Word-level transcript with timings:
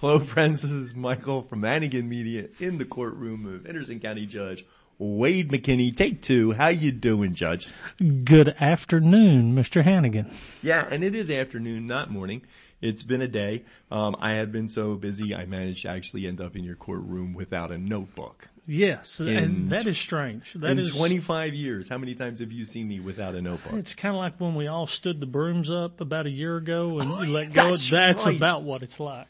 Hello 0.00 0.18
friends, 0.18 0.62
this 0.62 0.70
is 0.70 0.94
Michael 0.94 1.42
from 1.42 1.62
Hannigan 1.62 2.08
Media 2.08 2.48
in 2.58 2.78
the 2.78 2.84
courtroom 2.86 3.44
of 3.46 3.66
Henderson 3.66 4.00
County 4.00 4.24
Judge 4.24 4.64
Wade 4.98 5.50
McKinney. 5.50 5.94
Take 5.94 6.22
two. 6.22 6.52
How 6.52 6.68
you 6.68 6.90
doing, 6.90 7.34
Judge? 7.34 7.68
Good 7.98 8.54
afternoon, 8.60 9.54
Mr. 9.54 9.82
Hannigan. 9.82 10.30
Yeah, 10.62 10.86
and 10.90 11.04
it 11.04 11.14
is 11.14 11.30
afternoon, 11.30 11.86
not 11.86 12.10
morning. 12.10 12.42
It's 12.80 13.02
been 13.02 13.20
a 13.20 13.28
day. 13.28 13.64
Um, 13.90 14.16
I 14.20 14.32
have 14.34 14.50
been 14.50 14.70
so 14.70 14.94
busy, 14.94 15.34
I 15.34 15.44
managed 15.44 15.82
to 15.82 15.90
actually 15.90 16.26
end 16.26 16.40
up 16.40 16.56
in 16.56 16.64
your 16.64 16.76
courtroom 16.76 17.34
without 17.34 17.70
a 17.70 17.76
notebook. 17.76 18.48
Yes, 18.66 19.20
In 19.20 19.28
and 19.28 19.70
that 19.70 19.86
is 19.86 19.98
strange. 19.98 20.54
That 20.54 20.70
in 20.70 20.78
is 20.78 20.96
25 20.96 21.54
years, 21.54 21.88
how 21.88 21.98
many 21.98 22.14
times 22.14 22.38
have 22.40 22.52
you 22.52 22.64
seen 22.64 22.88
me 22.88 23.00
without 23.00 23.34
a 23.34 23.42
notebook? 23.42 23.72
It's 23.74 23.94
kind 23.94 24.14
of 24.14 24.18
like 24.20 24.40
when 24.40 24.54
we 24.54 24.66
all 24.68 24.86
stood 24.86 25.20
the 25.20 25.26
brooms 25.26 25.70
up 25.70 26.00
about 26.00 26.26
a 26.26 26.30
year 26.30 26.56
ago 26.56 27.00
and 27.00 27.10
you 27.10 27.34
let 27.34 27.52
go. 27.52 27.66
Oh, 27.66 27.70
that's 27.70 27.90
That's 27.90 28.26
right. 28.26 28.36
about 28.36 28.62
what 28.62 28.82
it's 28.82 29.00
like. 29.00 29.26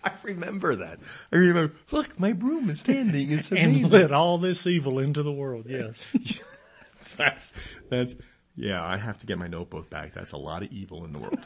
I 0.04 0.12
remember 0.22 0.76
that. 0.76 0.98
I 1.32 1.36
remember, 1.36 1.74
look, 1.90 2.18
my 2.18 2.32
broom 2.32 2.70
is 2.70 2.80
standing. 2.80 3.30
It's 3.32 3.50
And 3.52 3.76
amazing. 3.76 3.90
let 3.90 4.12
all 4.12 4.38
this 4.38 4.66
evil 4.66 4.98
into 4.98 5.22
the 5.22 5.32
world. 5.32 5.66
Yes. 5.68 6.06
that's, 7.16 7.52
that's, 7.88 8.14
yeah, 8.56 8.84
I 8.84 8.96
have 8.96 9.18
to 9.20 9.26
get 9.26 9.38
my 9.38 9.48
notebook 9.48 9.90
back. 9.90 10.14
That's 10.14 10.32
a 10.32 10.36
lot 10.36 10.62
of 10.62 10.72
evil 10.72 11.04
in 11.04 11.12
the 11.12 11.18
world. 11.18 11.38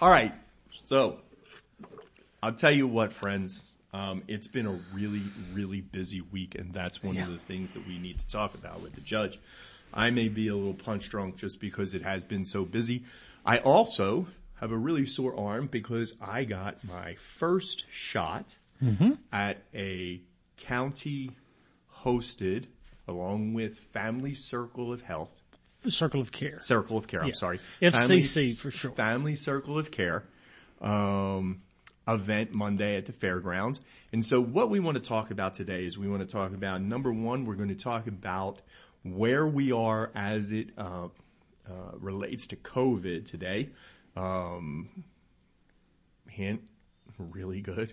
All 0.00 0.10
right. 0.10 0.34
So 0.84 1.20
I'll 2.42 2.54
tell 2.54 2.72
you 2.72 2.86
what, 2.86 3.12
friends, 3.12 3.64
um, 3.92 4.22
it's 4.28 4.48
been 4.48 4.66
a 4.66 4.78
really, 4.92 5.22
really 5.54 5.80
busy 5.80 6.20
week 6.20 6.54
and 6.54 6.72
that's 6.72 7.02
one 7.02 7.16
of 7.16 7.30
the 7.30 7.38
things 7.38 7.72
that 7.72 7.86
we 7.86 7.98
need 7.98 8.18
to 8.18 8.28
talk 8.28 8.54
about 8.54 8.82
with 8.82 8.94
the 8.94 9.00
judge. 9.00 9.38
I 9.94 10.10
may 10.10 10.28
be 10.28 10.48
a 10.48 10.54
little 10.54 10.74
punch 10.74 11.08
drunk 11.08 11.36
just 11.36 11.60
because 11.60 11.94
it 11.94 12.02
has 12.02 12.26
been 12.26 12.44
so 12.44 12.64
busy. 12.64 13.04
I 13.46 13.58
also 13.58 14.26
have 14.60 14.72
a 14.72 14.76
really 14.76 15.06
sore 15.06 15.38
arm 15.38 15.68
because 15.70 16.14
I 16.20 16.44
got 16.44 16.82
my 16.84 17.14
first 17.14 17.84
shot 17.90 18.56
at 19.32 19.58
a 19.74 20.20
county 20.58 21.30
hosted 22.04 22.64
along 23.06 23.54
with 23.54 23.78
Family 23.78 24.34
Circle 24.34 24.92
of 24.92 25.02
Health, 25.02 25.42
Circle 25.86 26.20
of 26.20 26.32
care. 26.32 26.58
Circle 26.60 26.96
of 26.98 27.06
Care, 27.06 27.20
I'm 27.20 27.28
Yes. 27.28 27.38
sorry. 27.38 27.60
FCC 27.80 28.52
for 28.60 28.70
sure. 28.70 28.90
Family 28.92 29.36
Circle 29.36 29.78
of 29.78 29.90
Care, 29.90 30.24
um, 30.80 31.60
event 32.06 32.52
Monday 32.52 32.96
at 32.96 33.06
the 33.06 33.12
fairgrounds. 33.12 33.80
And 34.12 34.24
so 34.24 34.40
what 34.40 34.70
we 34.70 34.80
want 34.80 34.96
to 34.96 35.02
talk 35.02 35.30
about 35.30 35.54
today 35.54 35.84
is 35.84 35.96
we 35.98 36.08
want 36.08 36.20
to 36.26 36.32
talk 36.32 36.52
about 36.52 36.82
number 36.82 37.12
one, 37.12 37.44
we're 37.44 37.54
going 37.54 37.68
to 37.68 37.74
talk 37.74 38.06
about 38.06 38.60
where 39.02 39.46
we 39.46 39.70
are 39.72 40.10
as 40.14 40.50
it, 40.52 40.70
uh, 40.76 41.08
uh, 41.68 41.70
relates 42.00 42.46
to 42.48 42.56
COVID 42.56 43.24
today. 43.26 43.68
Um, 44.18 45.04
hint, 46.28 46.62
really 47.18 47.60
good. 47.60 47.92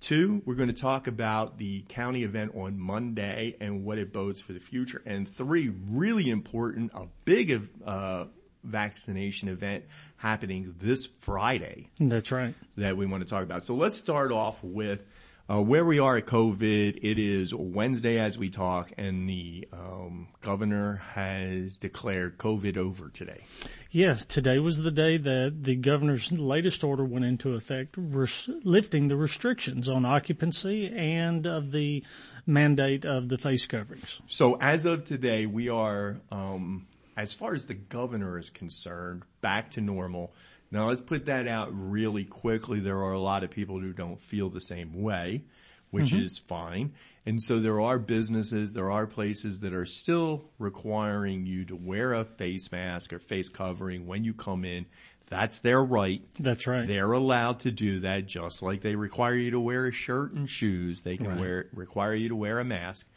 Two, 0.00 0.42
we're 0.44 0.54
going 0.54 0.68
to 0.68 0.74
talk 0.80 1.06
about 1.06 1.56
the 1.56 1.82
county 1.88 2.22
event 2.24 2.52
on 2.54 2.78
Monday 2.78 3.56
and 3.60 3.84
what 3.84 3.98
it 3.98 4.12
bodes 4.12 4.40
for 4.40 4.52
the 4.52 4.60
future. 4.60 5.02
And 5.06 5.28
three, 5.28 5.72
really 5.90 6.28
important, 6.28 6.92
a 6.94 7.06
big 7.24 7.68
uh, 7.84 8.26
vaccination 8.62 9.48
event 9.48 9.84
happening 10.16 10.74
this 10.78 11.06
Friday 11.20 11.88
That's 11.98 12.30
right. 12.30 12.54
that 12.76 12.96
we 12.96 13.06
want 13.06 13.26
to 13.26 13.30
talk 13.30 13.42
about. 13.42 13.64
So 13.64 13.74
let's 13.74 13.96
start 13.96 14.32
off 14.32 14.62
with 14.62 15.02
uh, 15.48 15.62
where 15.62 15.84
we 15.84 15.98
are 15.98 16.16
at 16.16 16.26
COVID. 16.26 16.98
It 17.02 17.18
is 17.18 17.54
Wednesday 17.54 18.18
as 18.18 18.36
we 18.36 18.50
talk, 18.50 18.92
and 18.98 19.28
the 19.28 19.68
um, 19.72 20.28
governor 20.40 20.96
has 21.14 21.76
declared 21.76 22.38
COVID 22.38 22.76
over 22.76 23.08
today. 23.08 23.44
Yes, 23.90 24.24
today 24.24 24.58
was 24.58 24.78
the 24.78 24.90
day 24.90 25.16
that 25.16 25.62
the 25.62 25.76
governor's 25.76 26.32
latest 26.32 26.82
order 26.82 27.04
went 27.04 27.24
into 27.24 27.54
effect, 27.54 27.94
res- 27.96 28.50
lifting 28.64 29.08
the 29.08 29.16
restrictions 29.16 29.88
on 29.88 30.04
occupancy 30.04 30.88
and 30.88 31.46
of 31.46 31.70
the 31.72 32.04
mandate 32.44 33.04
of 33.04 33.28
the 33.28 33.38
face 33.38 33.66
coverings. 33.66 34.20
So 34.26 34.54
as 34.60 34.84
of 34.84 35.04
today, 35.04 35.46
we 35.46 35.68
are, 35.68 36.16
um, 36.30 36.86
as 37.16 37.34
far 37.34 37.54
as 37.54 37.66
the 37.66 37.74
governor 37.74 38.38
is 38.38 38.50
concerned, 38.50 39.22
back 39.40 39.70
to 39.72 39.80
normal. 39.80 40.34
Now 40.76 40.88
let's 40.88 41.00
put 41.00 41.24
that 41.24 41.48
out 41.48 41.70
really 41.72 42.24
quickly. 42.26 42.80
There 42.80 42.98
are 42.98 43.12
a 43.12 43.18
lot 43.18 43.44
of 43.44 43.50
people 43.50 43.80
who 43.80 43.94
don't 43.94 44.20
feel 44.20 44.50
the 44.50 44.60
same 44.60 44.92
way, 45.02 45.42
which 45.90 46.12
is 46.12 46.36
fine. 46.36 46.92
And 47.24 47.42
so 47.42 47.60
there 47.60 47.80
are 47.80 47.98
businesses, 47.98 48.74
there 48.74 48.90
are 48.90 49.06
places 49.06 49.60
that 49.60 49.72
are 49.72 49.86
still 49.86 50.50
requiring 50.58 51.46
you 51.46 51.64
to 51.64 51.76
wear 51.76 52.12
a 52.12 52.26
face 52.26 52.70
mask 52.70 53.14
or 53.14 53.18
face 53.18 53.48
covering 53.48 54.06
when 54.06 54.22
you 54.22 54.34
come 54.34 54.66
in. 54.66 54.84
That's 55.30 55.60
their 55.60 55.82
right. 55.82 56.20
That's 56.38 56.66
right. 56.66 56.86
They're 56.86 57.12
allowed 57.12 57.60
to 57.60 57.70
do 57.70 58.00
that 58.00 58.26
just 58.26 58.62
like 58.62 58.82
they 58.82 58.96
require 58.96 59.34
you 59.34 59.52
to 59.52 59.60
wear 59.60 59.86
a 59.86 59.92
shirt 59.92 60.32
and 60.32 60.48
shoes. 60.48 61.00
They 61.00 61.16
can 61.16 61.28
Right. 61.28 61.40
wear, 61.40 61.66
require 61.72 62.14
you 62.14 62.28
to 62.28 62.36
wear 62.36 62.60
a 62.60 62.64
mask. 62.66 63.08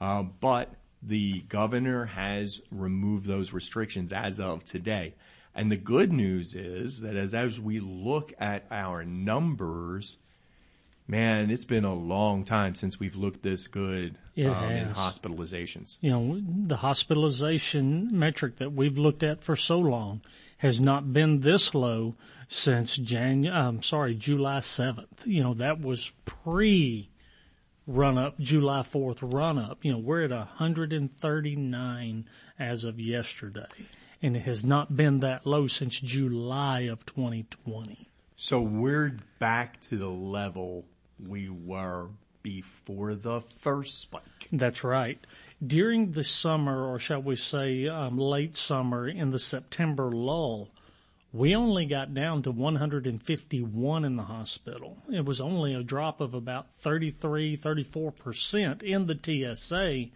Uh, 0.00 0.22
but 0.22 0.72
the 1.02 1.40
governor 1.48 2.04
has 2.04 2.60
removed 2.70 3.26
those 3.26 3.52
restrictions 3.52 4.12
as 4.12 4.38
of 4.38 4.64
today. 4.64 5.14
And 5.58 5.72
the 5.72 5.76
good 5.76 6.12
news 6.12 6.54
is 6.54 7.00
that 7.00 7.16
as, 7.16 7.34
as 7.34 7.58
we 7.58 7.80
look 7.80 8.32
at 8.38 8.64
our 8.70 9.04
numbers, 9.04 10.16
man, 11.08 11.50
it's 11.50 11.64
been 11.64 11.84
a 11.84 11.94
long 11.94 12.44
time 12.44 12.76
since 12.76 13.00
we've 13.00 13.16
looked 13.16 13.42
this 13.42 13.66
good 13.66 14.16
It 14.36 14.46
um, 14.46 14.70
in 14.70 14.88
hospitalizations. 14.90 15.98
you 16.00 16.10
know, 16.12 16.40
the 16.40 16.76
hospitalization 16.76 18.16
metric 18.16 18.58
that 18.58 18.72
we've 18.72 18.96
looked 18.96 19.24
at 19.24 19.42
for 19.42 19.56
so 19.56 19.80
long 19.80 20.20
has 20.58 20.80
not 20.80 21.12
been 21.12 21.40
this 21.40 21.74
low 21.74 22.14
since 22.46 22.94
Jan, 22.94 23.44
I'm 23.48 23.82
sorry, 23.82 24.14
July 24.14 24.58
7th. 24.58 25.26
You 25.26 25.42
know, 25.42 25.54
that 25.54 25.80
was 25.80 26.12
pre 26.24 27.08
run 27.84 28.16
up, 28.16 28.38
July 28.38 28.82
4th 28.82 29.34
run 29.34 29.58
up. 29.58 29.84
You 29.84 29.90
know, 29.90 29.98
we're 29.98 30.22
at 30.22 30.30
139 30.30 32.28
as 32.60 32.84
of 32.84 33.00
yesterday. 33.00 33.66
And 34.20 34.36
it 34.36 34.40
has 34.40 34.64
not 34.64 34.96
been 34.96 35.20
that 35.20 35.46
low 35.46 35.66
since 35.66 36.00
July 36.00 36.80
of 36.80 37.06
2020. 37.06 38.08
So 38.36 38.60
we're 38.60 39.16
back 39.38 39.80
to 39.82 39.96
the 39.96 40.08
level 40.08 40.84
we 41.24 41.48
were 41.48 42.08
before 42.42 43.14
the 43.14 43.40
first 43.40 44.00
spike. 44.00 44.22
That's 44.52 44.82
right. 44.84 45.18
During 45.64 46.12
the 46.12 46.24
summer, 46.24 46.86
or 46.86 46.98
shall 46.98 47.20
we 47.20 47.36
say 47.36 47.88
um, 47.88 48.16
late 48.16 48.56
summer, 48.56 49.08
in 49.08 49.30
the 49.30 49.38
September 49.38 50.10
lull, 50.10 50.68
we 51.32 51.54
only 51.54 51.84
got 51.84 52.14
down 52.14 52.42
to 52.44 52.50
151 52.50 54.04
in 54.04 54.16
the 54.16 54.22
hospital. 54.22 54.96
It 55.12 55.24
was 55.24 55.40
only 55.40 55.74
a 55.74 55.82
drop 55.82 56.20
of 56.20 56.32
about 56.32 56.70
33, 56.78 57.56
34% 57.56 58.82
in 58.82 59.06
the 59.06 59.54
TSA 59.54 60.06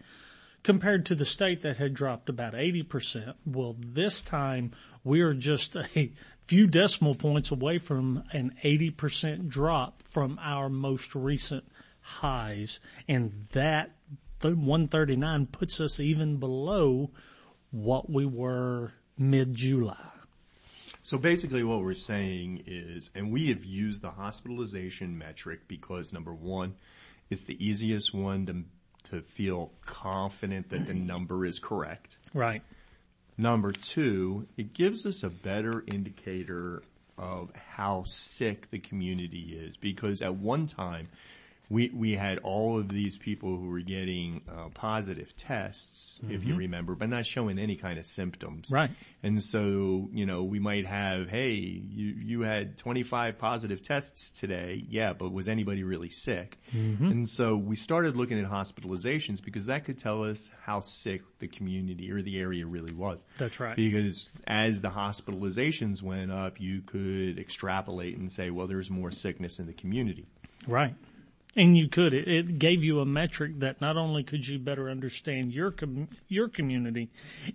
compared 0.63 1.05
to 1.05 1.15
the 1.15 1.25
state 1.25 1.61
that 1.61 1.77
had 1.77 1.93
dropped 1.93 2.29
about 2.29 2.53
80%. 2.53 3.35
Well, 3.45 3.75
this 3.79 4.21
time 4.21 4.71
we 5.03 5.21
are 5.21 5.33
just 5.33 5.75
a 5.75 6.11
few 6.45 6.67
decimal 6.67 7.15
points 7.15 7.51
away 7.51 7.77
from 7.77 8.23
an 8.31 8.55
80% 8.63 9.49
drop 9.49 10.01
from 10.03 10.39
our 10.41 10.69
most 10.69 11.15
recent 11.15 11.65
highs. 12.01 12.79
And 13.07 13.47
that 13.51 13.91
the 14.39 14.49
139 14.49 15.47
puts 15.47 15.79
us 15.79 15.99
even 15.99 16.37
below 16.37 17.11
what 17.71 18.09
we 18.09 18.25
were 18.25 18.91
mid-July. 19.17 19.97
So 21.01 21.17
basically 21.17 21.63
what 21.63 21.81
we're 21.81 21.93
saying 21.93 22.63
is, 22.65 23.09
and 23.13 23.31
we 23.31 23.49
have 23.49 23.65
used 23.65 24.01
the 24.01 24.11
hospitalization 24.11 25.17
metric 25.17 25.67
because 25.67 26.13
number 26.13 26.33
one, 26.33 26.75
it's 27.29 27.43
the 27.43 27.65
easiest 27.65 28.13
one 28.13 28.45
to, 28.45 28.63
to 29.03 29.21
feel 29.21 29.71
confident 29.85 30.69
that 30.69 30.87
the 30.87 30.93
number 30.93 31.45
is 31.45 31.59
correct. 31.59 32.17
Right. 32.33 32.61
Number 33.37 33.71
two, 33.71 34.47
it 34.57 34.73
gives 34.73 35.05
us 35.05 35.23
a 35.23 35.29
better 35.29 35.83
indicator 35.91 36.83
of 37.17 37.51
how 37.55 38.03
sick 38.03 38.69
the 38.69 38.79
community 38.79 39.57
is 39.59 39.77
because 39.77 40.21
at 40.21 40.35
one 40.35 40.67
time 40.67 41.07
we, 41.73 41.89
we 41.89 42.15
had 42.15 42.37
all 42.39 42.77
of 42.77 42.87
these 42.87 43.17
people 43.17 43.57
who 43.57 43.69
were 43.69 43.79
getting 43.79 44.41
uh, 44.47 44.69
positive 44.75 45.35
tests, 45.35 46.19
if 46.29 46.43
you 46.45 46.55
remember, 46.55 46.93
but 46.93 47.09
not 47.09 47.25
showing 47.25 47.57
any 47.57 47.75
kind 47.75 47.97
of 47.97 48.05
symptoms. 48.05 48.69
Right. 48.71 48.91
And 49.23 49.43
so, 49.43 50.07
you 50.11 50.27
know, 50.27 50.43
we 50.43 50.59
might 50.59 50.85
have, 50.85 51.29
hey, 51.29 51.53
you, 51.53 52.13
you 52.23 52.41
had 52.41 52.77
25 52.77 53.39
positive 53.39 53.81
tests 53.81 54.29
today. 54.29 54.85
Yeah, 54.87 55.13
but 55.13 55.31
was 55.33 55.47
anybody 55.47 55.83
really 55.83 56.09
sick? 56.09 56.59
And 57.09 57.27
so 57.27 57.55
we 57.55 57.75
started 57.75 58.15
looking 58.15 58.39
at 58.39 58.45
hospitalizations 58.49 59.43
because 59.43 59.65
that 59.65 59.83
could 59.83 59.97
tell 59.97 60.23
us 60.23 60.51
how 60.61 60.81
sick 60.81 61.23
the 61.39 61.47
community 61.47 62.11
or 62.11 62.21
the 62.21 62.39
area 62.39 62.67
really 62.67 62.93
was. 62.93 63.17
That's 63.39 63.59
right. 63.59 63.75
Because 63.75 64.29
as 64.45 64.79
the 64.79 64.89
hospitalizations 64.89 66.03
went 66.03 66.31
up, 66.31 66.61
you 66.61 66.81
could 66.81 67.39
extrapolate 67.39 68.15
and 68.15 68.31
say, 68.31 68.51
well, 68.51 68.67
there's 68.67 68.91
more 68.91 69.09
sickness 69.09 69.57
in 69.57 69.65
the 69.65 69.73
community. 69.73 70.27
Right. 70.67 70.93
And 71.55 71.77
you 71.77 71.87
could, 71.87 72.13
it, 72.15 72.27
it 72.27 72.57
gave 72.59 72.83
you 72.83 72.99
a 72.99 73.05
metric 73.05 73.59
that 73.59 73.79
not 73.79 73.95
only 73.95 74.23
could 74.23 74.47
you 74.47 74.57
better 74.57 74.89
understand 74.89 75.53
your, 75.53 75.69
com- 75.71 76.07
your 76.27 76.47
community, 76.47 77.09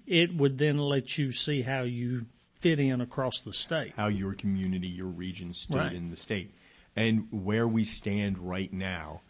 it 0.06 0.34
would 0.36 0.56
then 0.58 0.78
let 0.78 1.18
you 1.18 1.32
see 1.32 1.62
how 1.62 1.82
you 1.82 2.26
fit 2.60 2.78
in 2.80 3.00
across 3.00 3.40
the 3.40 3.52
state. 3.52 3.94
how 3.96 4.06
your 4.08 4.34
community, 4.34 4.88
your 4.88 5.06
region 5.06 5.52
stood 5.54 5.76
Right. 5.76 5.92
in 5.92 6.10
the 6.10 6.16
state. 6.16 6.52
And 6.96 7.26
where 7.30 7.66
we 7.68 7.84
stand 7.84 8.38
right 8.38 8.72
now 8.72 9.20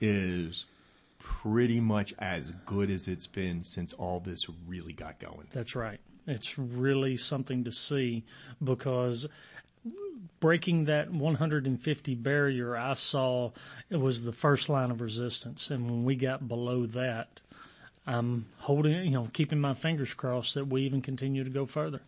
is 0.00 0.64
pretty 1.18 1.80
much 1.80 2.14
as 2.18 2.50
good 2.66 2.90
as 2.90 3.06
it's 3.08 3.26
been 3.26 3.64
since 3.64 3.92
all 3.94 4.20
this 4.20 4.46
really 4.66 4.92
got 4.92 5.18
going. 5.18 5.46
That's 5.52 5.74
right. 5.76 6.00
It's 6.26 6.58
really 6.58 7.16
something 7.16 7.64
to 7.64 7.72
see 7.72 8.24
because 8.62 9.26
breaking 10.40 10.86
that 10.86 11.10
150 11.10 12.14
barrier, 12.16 12.76
I 12.76 12.94
saw 12.94 13.52
it 13.90 13.96
was 13.96 14.22
the 14.22 14.32
first 14.32 14.68
line 14.68 14.90
of 14.90 15.00
resistance. 15.00 15.70
And 15.70 15.88
when 15.88 16.04
we 16.04 16.16
got 16.16 16.46
below 16.46 16.86
that, 16.86 17.40
I'm 18.06 18.46
holding, 18.58 19.04
you 19.04 19.10
know, 19.10 19.28
keeping 19.32 19.60
my 19.60 19.74
fingers 19.74 20.14
crossed 20.14 20.54
that 20.54 20.66
we 20.66 20.82
even 20.82 21.02
continue 21.02 21.44
to 21.44 21.50
go 21.50 21.66
further. 21.66 22.00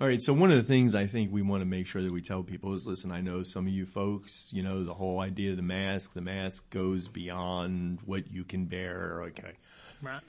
All 0.00 0.06
right. 0.06 0.20
So 0.20 0.34
one 0.34 0.50
of 0.50 0.56
the 0.56 0.62
things 0.62 0.94
I 0.94 1.06
think 1.06 1.32
we 1.32 1.40
want 1.42 1.62
to 1.62 1.66
make 1.66 1.86
sure 1.86 2.02
that 2.02 2.12
we 2.12 2.20
tell 2.20 2.42
people 2.42 2.74
is, 2.74 2.86
listen, 2.86 3.10
I 3.10 3.20
know 3.20 3.42
some 3.42 3.66
of 3.66 3.72
you 3.72 3.86
folks, 3.86 4.48
you 4.52 4.62
know, 4.62 4.84
the 4.84 4.92
whole 4.92 5.20
idea 5.20 5.52
of 5.52 5.56
the 5.56 5.62
mask, 5.62 6.12
the 6.12 6.20
mask 6.20 6.68
goes 6.70 7.08
beyond 7.08 8.00
what 8.04 8.30
you 8.30 8.44
can 8.44 8.66
bear. 8.66 9.22
Okay. 9.28 9.52
Right. 10.02 10.22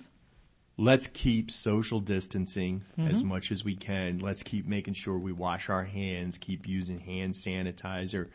Let's 0.80 1.08
keep 1.08 1.50
social 1.50 2.00
distancing 2.00 2.84
mm-hmm. 2.98 3.10
as 3.10 3.24
much 3.24 3.52
as 3.52 3.64
we 3.64 3.76
can. 3.76 4.20
Let's 4.20 4.44
keep 4.44 4.68
making 4.68 4.94
sure 4.94 5.18
we 5.18 5.32
wash 5.32 5.70
our 5.70 5.84
hands, 5.84 6.38
keep 6.38 6.68
using 6.68 7.00
hand 7.00 7.34
sanitizer. 7.34 8.28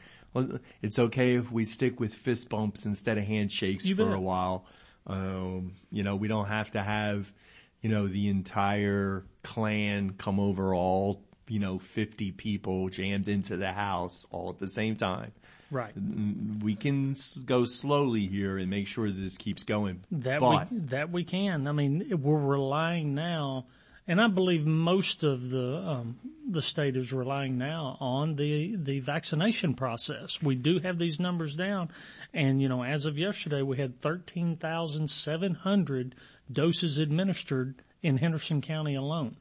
It's 0.83 0.99
okay 0.99 1.37
if 1.37 1.53
we 1.53 1.65
stick 1.65 2.00
with 2.00 2.15
fist 2.15 2.49
bumps 2.49 2.85
instead 2.85 3.19
of 3.19 3.25
handshakes 3.25 3.87
you 3.87 3.94
for 3.94 4.06
bet. 4.06 4.17
a 4.17 4.21
while. 4.21 4.67
Um, 5.06 5.75
you 5.91 6.03
know, 6.03 6.17
we 6.17 6.27
don't 6.27 6.47
have 6.47 6.71
to 6.73 6.83
have, 6.83 7.33
you 7.81 7.91
know, 7.91 8.09
the 8.09 8.29
entire 8.29 9.25
clan 9.44 10.15
come 10.17 10.41
over 10.41 10.75
all, 10.75 11.23
you 11.49 11.61
know, 11.61 11.79
50 11.79 12.33
people 12.33 12.89
jammed 12.89 13.29
into 13.29 13.56
the 13.56 13.73
house 13.73 14.27
all 14.31 14.50
at 14.50 14.59
the 14.59 14.69
same 14.69 14.97
time. 14.97 15.33
Right. 15.72 15.94
We 16.62 16.74
can 16.74 17.14
go 17.46 17.64
slowly 17.64 18.26
here 18.26 18.58
and 18.58 18.69
make 18.69 18.86
sure 18.86 19.08
that 19.08 19.19
this 19.19 19.38
keeps 19.38 19.62
going. 19.62 20.04
That 20.10 20.40
but, 20.40 20.70
we, 20.70 20.78
that 20.80 21.10
we 21.10 21.24
can. 21.24 21.66
I 21.66 21.72
mean, 21.72 22.20
we're 22.22 22.38
relying 22.38 23.14
now, 23.14 23.64
and 24.06 24.20
I 24.20 24.28
believe 24.28 24.66
most 24.66 25.24
of 25.24 25.48
the 25.48 25.78
um, 25.78 26.19
the 26.46 26.60
state 26.60 26.98
is 26.98 27.10
relying 27.10 27.56
now 27.56 27.96
on 28.00 28.36
the 28.36 28.76
the 28.76 29.00
vaccination 29.00 29.72
process. 29.72 30.42
We 30.42 30.56
do 30.56 30.78
have 30.80 30.98
these 30.98 31.19
numbers 31.19 31.54
down, 31.54 31.88
and 32.34 32.60
you 32.60 32.69
know, 32.69 32.84
as 32.84 33.06
of 33.06 33.16
yesterday, 33.16 33.62
we 33.62 33.78
had 33.78 34.02
thirteen 34.02 34.56
thousand 34.56 35.08
seven 35.08 35.54
hundred 35.54 36.16
doses 36.52 36.98
administered 36.98 37.76
in 38.02 38.19
Henderson 38.19 38.60
County 38.60 38.94
alone. 38.94 39.36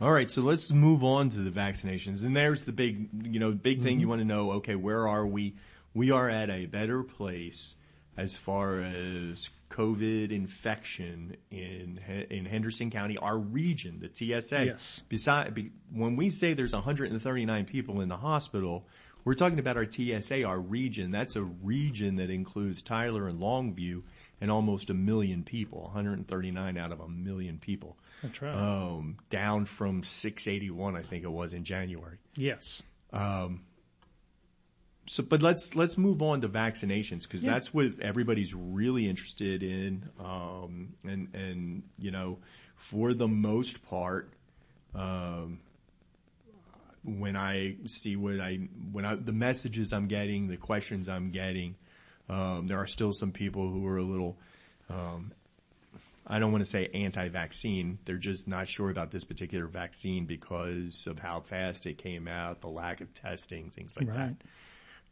All 0.00 0.10
right, 0.10 0.30
so 0.30 0.40
let's 0.40 0.70
move 0.70 1.04
on 1.04 1.28
to 1.30 1.40
the 1.40 1.50
vaccinations. 1.50 2.24
And 2.24 2.34
there's 2.34 2.64
the 2.64 2.72
big, 2.72 3.08
you 3.22 3.38
know, 3.38 3.52
big 3.52 3.82
thing 3.82 3.94
mm-hmm. 3.94 4.00
you 4.00 4.08
want 4.08 4.22
to 4.22 4.24
know. 4.24 4.52
Okay, 4.52 4.76
where 4.76 5.06
are 5.06 5.26
we? 5.26 5.54
We 5.94 6.10
are 6.10 6.28
at 6.28 6.50
a 6.50 6.66
better 6.66 7.02
place 7.02 7.74
as 8.16 8.36
far 8.36 8.80
as 8.80 9.48
COVID 9.70 10.30
infection 10.30 11.36
in 11.50 12.00
in 12.30 12.44
Henderson 12.44 12.90
County, 12.90 13.16
our 13.16 13.36
region, 13.38 14.00
the 14.00 14.10
TSA. 14.12 14.66
Yes. 14.66 15.02
Beside, 15.08 15.70
when 15.92 16.16
we 16.16 16.30
say 16.30 16.54
there's 16.54 16.72
139 16.72 17.64
people 17.64 18.00
in 18.00 18.08
the 18.08 18.16
hospital, 18.16 18.86
we're 19.24 19.34
talking 19.34 19.58
about 19.58 19.76
our 19.76 19.86
TSA, 19.90 20.44
our 20.44 20.58
region. 20.58 21.10
That's 21.10 21.34
a 21.36 21.42
region 21.42 22.16
that 22.16 22.30
includes 22.30 22.82
Tyler 22.82 23.26
and 23.26 23.40
Longview 23.40 24.02
and 24.40 24.50
almost 24.50 24.90
a 24.90 24.94
million 24.94 25.42
people, 25.42 25.82
139 25.82 26.76
out 26.76 26.92
of 26.92 27.00
a 27.00 27.08
million 27.08 27.58
people. 27.58 27.96
That's 28.22 28.42
right. 28.42 28.54
Um, 28.54 29.16
down 29.30 29.64
from 29.64 30.02
681, 30.02 30.96
I 30.96 31.02
think 31.02 31.24
it 31.24 31.30
was 31.30 31.54
in 31.54 31.64
January. 31.64 32.18
Yes. 32.36 32.82
Um, 33.12 33.62
so, 35.06 35.22
but 35.22 35.42
let's 35.42 35.74
let's 35.74 35.98
move 35.98 36.22
on 36.22 36.40
to 36.42 36.48
vaccinations 36.48 37.22
because 37.22 37.44
yeah. 37.44 37.52
that's 37.52 37.74
what 37.74 38.00
everybody's 38.00 38.54
really 38.54 39.08
interested 39.08 39.62
in, 39.62 40.08
um, 40.18 40.94
and 41.04 41.34
and 41.34 41.82
you 41.98 42.10
know, 42.10 42.38
for 42.76 43.12
the 43.12 43.28
most 43.28 43.84
part, 43.86 44.30
um, 44.94 45.60
when 47.02 47.36
I 47.36 47.76
see 47.86 48.16
what 48.16 48.40
I 48.40 48.68
when 48.92 49.04
I 49.04 49.14
the 49.16 49.32
messages 49.32 49.92
I'm 49.92 50.08
getting, 50.08 50.48
the 50.48 50.56
questions 50.56 51.08
I'm 51.08 51.30
getting, 51.30 51.76
um, 52.28 52.66
there 52.66 52.78
are 52.78 52.86
still 52.86 53.12
some 53.12 53.32
people 53.32 53.70
who 53.70 53.86
are 53.86 53.98
a 53.98 54.02
little. 54.02 54.38
Um, 54.88 55.32
I 56.26 56.38
don't 56.38 56.52
want 56.52 56.64
to 56.64 56.70
say 56.70 56.88
anti-vaccine. 56.94 57.98
They're 58.06 58.16
just 58.16 58.48
not 58.48 58.66
sure 58.66 58.88
about 58.88 59.10
this 59.10 59.24
particular 59.24 59.66
vaccine 59.66 60.24
because 60.24 61.06
of 61.06 61.18
how 61.18 61.40
fast 61.40 61.84
it 61.84 61.98
came 61.98 62.26
out, 62.26 62.62
the 62.62 62.68
lack 62.68 63.02
of 63.02 63.12
testing, 63.12 63.68
things 63.68 63.94
like 63.98 64.08
right. 64.08 64.16
that. 64.16 64.36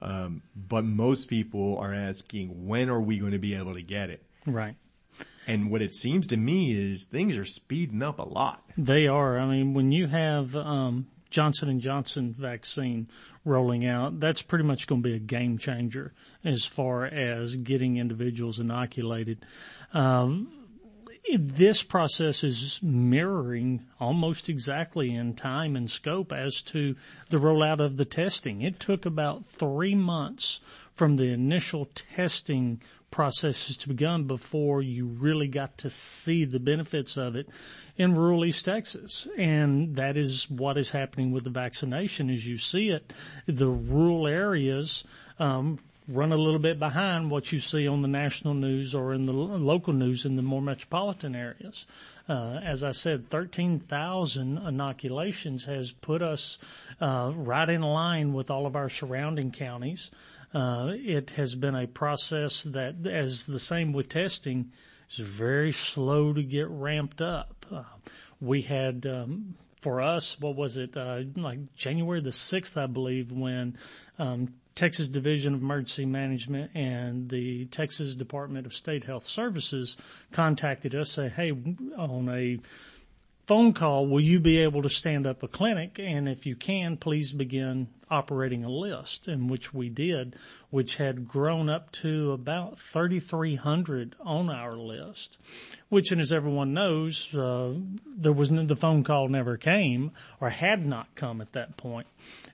Um, 0.03 0.43
but 0.57 0.85
most 0.85 1.29
people 1.29 1.79
are 1.79 1.95
asking, 1.95 2.67
when 2.67 2.91
are 2.91 3.01
we 3.01 3.19
going 3.19 3.33
to 3.33 3.39
be 3.39 3.55
able 3.55 3.75
to 3.75 3.83
get 3.83 4.11
it? 4.11 4.21
Right. 4.45 4.75
And 5.47 5.71
what 5.71 5.81
it 5.81 5.95
seems 5.95 6.27
to 6.29 6.37
me 6.37 6.73
is 6.73 7.05
things 7.05 7.37
are 7.37 7.45
speeding 7.45 8.03
up 8.03 8.19
a 8.19 8.25
lot. 8.25 8.63
They 8.77 9.07
are. 9.07 9.39
I 9.39 9.47
mean, 9.47 9.75
when 9.75 9.93
you 9.93 10.09
have 10.09 10.57
um, 10.57 11.07
Johnson 11.31 11.69
and 11.69 11.81
Johnson 11.81 12.33
vaccine 12.33 13.09
rolling 13.45 13.87
out, 13.87 14.19
that's 14.19 14.43
pretty 14.43 14.65
much 14.65 14.89
going 14.89 15.03
to 15.03 15.09
be 15.09 15.15
a 15.15 15.21
game 15.21 15.57
changer 15.59 16.13
as 16.45 16.65
far 16.65 17.05
as 17.05 17.55
getting 17.55 17.97
individuals 17.97 18.59
inoculated. 18.59 19.45
Um, 19.95 20.53
this 21.39 21.83
process 21.83 22.45
is 22.45 22.81
mirroring 22.83 23.85
almost 24.01 24.49
exactly 24.49 25.15
in 25.15 25.35
time 25.35 25.77
and 25.77 25.91
scope 25.91 26.33
as 26.33 26.61
to 26.63 26.97
the 27.31 27.39
rollout 27.39 27.81
of 27.81 27.97
the 27.97 28.05
testing. 28.05 28.63
It 28.63 28.81
took 28.81 29.07
about 29.07 29.47
three 29.47 29.95
months 29.95 30.61
from 30.95 31.17
the 31.17 31.33
initial 31.33 31.87
testing 31.87 32.81
processes 33.11 33.77
to 33.77 33.89
begin 33.89 34.27
before 34.27 34.83
you 34.83 35.07
really 35.07 35.49
got 35.49 35.79
to 35.79 35.91
see 35.91 36.45
the 36.45 36.59
benefits 36.59 37.17
of 37.17 37.37
it 37.37 37.49
in 37.97 38.15
rural 38.15 38.45
East 38.45 38.65
Texas. 38.65 39.29
And 39.39 39.97
that 39.97 40.17
is 40.17 40.51
what 40.51 40.79
is 40.79 40.91
happening 40.91 41.31
with 41.31 41.45
the 41.45 41.51
vaccination 41.51 42.31
as 42.31 42.47
you 42.47 42.59
see 42.59 42.89
it. 42.89 43.13
The 43.47 43.69
rural 43.69 44.27
areas, 44.27 45.05
um, 45.39 45.79
run 46.09 46.33
a 46.33 46.37
little 46.37 46.59
bit 46.59 46.79
behind 46.79 47.31
what 47.31 47.53
you 47.53 47.61
see 47.61 47.87
on 47.87 48.03
the 48.03 48.09
national 48.09 48.55
news 48.55 48.95
or 48.95 49.13
in 49.13 49.27
the 49.27 49.33
local 49.33 49.93
news 49.93 50.25
in 50.25 50.37
the 50.37 50.43
more 50.43 50.63
metropolitan 50.63 51.35
areas. 51.35 51.87
Uh, 52.29 52.61
as 52.63 52.83
I 52.83 52.93
said, 52.93 53.31
13,000 53.31 54.59
inoculations 54.59 55.65
has 55.65 55.93
put 55.93 56.23
us 56.23 56.59
uh, 57.01 57.33
right 57.35 57.69
in 57.69 57.83
line 57.83 58.33
with 58.33 58.51
all 58.51 58.67
of 58.67 58.77
our 58.77 58.89
surrounding 58.89 59.53
counties. 59.53 60.11
Uh, 60.55 60.93
it 60.95 61.31
has 61.31 61.55
been 61.55 61.75
a 61.75 61.87
process 61.87 62.63
that, 62.65 63.07
as 63.07 63.47
the 63.47 63.59
same 63.59 63.93
with 63.93 64.09
testing, 64.09 64.71
is 65.11 65.19
very 65.19 65.73
slow 65.73 66.33
to 66.33 66.43
get 66.43 66.69
ramped 66.69 67.21
up. 67.21 67.65
Uh, 67.71 67.85
we 68.41 68.63
had 68.63 69.07
um, 69.07 69.55
for 69.81 70.01
us, 70.01 70.39
what 70.41 70.57
was 70.57 70.77
it, 70.77 70.97
uh, 70.97 71.23
like 71.37 71.75
January 71.75 72.21
the 72.21 72.31
6th, 72.31 72.81
I 72.81 72.87
believe, 72.87 73.33
when 73.33 73.77
um, 74.19 74.53
Texas 74.75 75.09
Division 75.09 75.55
of 75.55 75.63
Emergency 75.63 76.07
Management 76.07 76.71
and 76.75 77.29
the 77.29 77.67
Texas 77.67 78.15
Department 78.15 78.67
of 78.67 78.75
State 78.75 79.05
Health 79.05 79.27
Services 79.27 79.97
contacted 80.33 80.95
us, 80.95 81.11
say, 81.11 81.29
hey, 81.29 81.53
on 81.97 82.29
a 82.29 82.59
phone 83.47 83.73
call, 83.73 84.07
will 84.07 84.21
you 84.21 84.41
be 84.41 84.59
able 84.59 84.83
to 84.83 84.89
stand 84.89 85.27
up 85.27 85.43
a 85.43 85.49
clinic? 85.49 85.99
And 85.99 86.29
if 86.29 86.47
you 86.47 86.57
can, 86.57 86.97
please 86.97 87.33
begin 87.33 87.89
operating 88.11 88.63
a 88.63 88.69
list, 88.69 89.27
in 89.27 89.49
which 89.49 89.73
we 89.73 89.89
did, 89.89 90.37
which 90.69 90.97
had 90.97 91.27
grown 91.27 91.71
up 91.71 91.91
to 91.91 92.33
about 92.33 92.79
3,300 92.79 94.15
on 94.21 94.51
our 94.51 94.77
list, 94.77 95.39
which, 95.89 96.13
and 96.13 96.21
as 96.21 96.31
everyone 96.31 96.75
knows, 96.75 97.35
uh, 97.35 97.73
there 98.07 98.33
was 98.33 98.51
the 98.51 98.77
phone 98.77 99.03
call 99.03 99.29
never 99.29 99.57
came 99.57 100.11
or 100.41 100.51
had 100.51 100.85
not 100.85 101.15
come 101.15 101.41
at 101.41 101.53
that 101.53 101.77
point. 101.79 102.07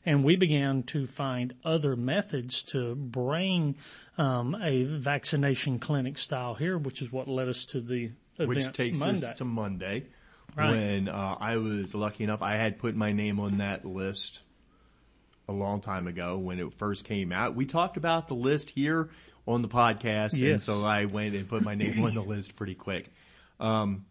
And 0.06 0.22
we 0.22 0.36
began 0.36 0.84
to 0.84 1.06
find 1.08 1.54
other 1.64 1.96
methods 1.96 2.62
to 2.64 2.94
bring 2.94 3.74
um, 4.16 4.56
a 4.62 4.84
vaccination 4.84 5.80
clinic 5.80 6.18
style 6.18 6.54
here, 6.54 6.78
which 6.78 7.02
is 7.02 7.10
what 7.10 7.26
led 7.26 7.48
us 7.48 7.64
to 7.66 7.80
the 7.80 8.12
event 8.38 8.48
Which 8.48 8.72
takes 8.72 9.00
Monday. 9.00 9.26
us 9.26 9.38
to 9.38 9.44
Monday. 9.44 10.06
Right. 10.56 10.70
When 10.70 11.08
uh, 11.08 11.36
I 11.38 11.56
was 11.58 11.94
lucky 11.94 12.24
enough, 12.24 12.42
I 12.42 12.56
had 12.56 12.78
put 12.78 12.96
my 12.96 13.12
name 13.12 13.38
on 13.38 13.58
that 13.58 13.84
list 13.84 14.40
a 15.48 15.52
long 15.52 15.80
time 15.80 16.06
ago 16.06 16.36
when 16.38 16.58
it 16.58 16.72
first 16.74 17.04
came 17.04 17.32
out. 17.32 17.54
We 17.54 17.64
talked 17.64 17.96
about 17.96 18.28
the 18.28 18.34
list 18.34 18.70
here 18.70 19.10
on 19.46 19.62
the 19.62 19.68
podcast, 19.68 20.36
yes. 20.36 20.42
and 20.42 20.62
so 20.62 20.86
I 20.86 21.06
went 21.06 21.34
and 21.34 21.48
put 21.48 21.62
my 21.62 21.74
name 21.74 22.02
on 22.04 22.14
the 22.14 22.22
list 22.22 22.56
pretty 22.56 22.74
quick. 22.74 23.10
Um, 23.60 24.04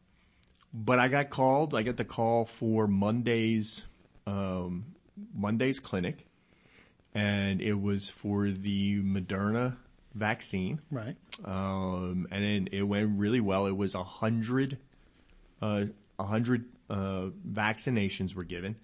but 0.74 1.00
I 1.00 1.08
got 1.08 1.30
called. 1.30 1.76
I 1.76 1.84
got 1.84 1.98
the 1.98 2.06
call 2.06 2.46
for 2.46 2.88
Monday's 2.88 3.84
um, 4.26 4.86
Monday's 5.34 5.80
clinic, 5.80 6.26
and 7.14 7.62
it 7.62 7.80
was 7.80 8.10
for 8.10 8.50
the 8.50 9.02
Moderna 9.02 9.78
vaccine. 10.14 10.82
Right. 10.92 11.16
Um, 11.46 12.28
and 12.32 12.44
it, 12.44 12.74
it 12.74 12.84
went 12.84 13.18
really 13.18 13.40
well. 13.40 13.68
It 13.68 13.76
was 13.76 13.96
a 13.96 14.04
hundred, 14.04 14.78
uh, 15.62 15.86
a 16.20 16.24
hundred 16.24 16.66
uh, 16.90 17.28
vaccinations 17.48 18.34
were 18.36 18.44
given. 18.44 18.76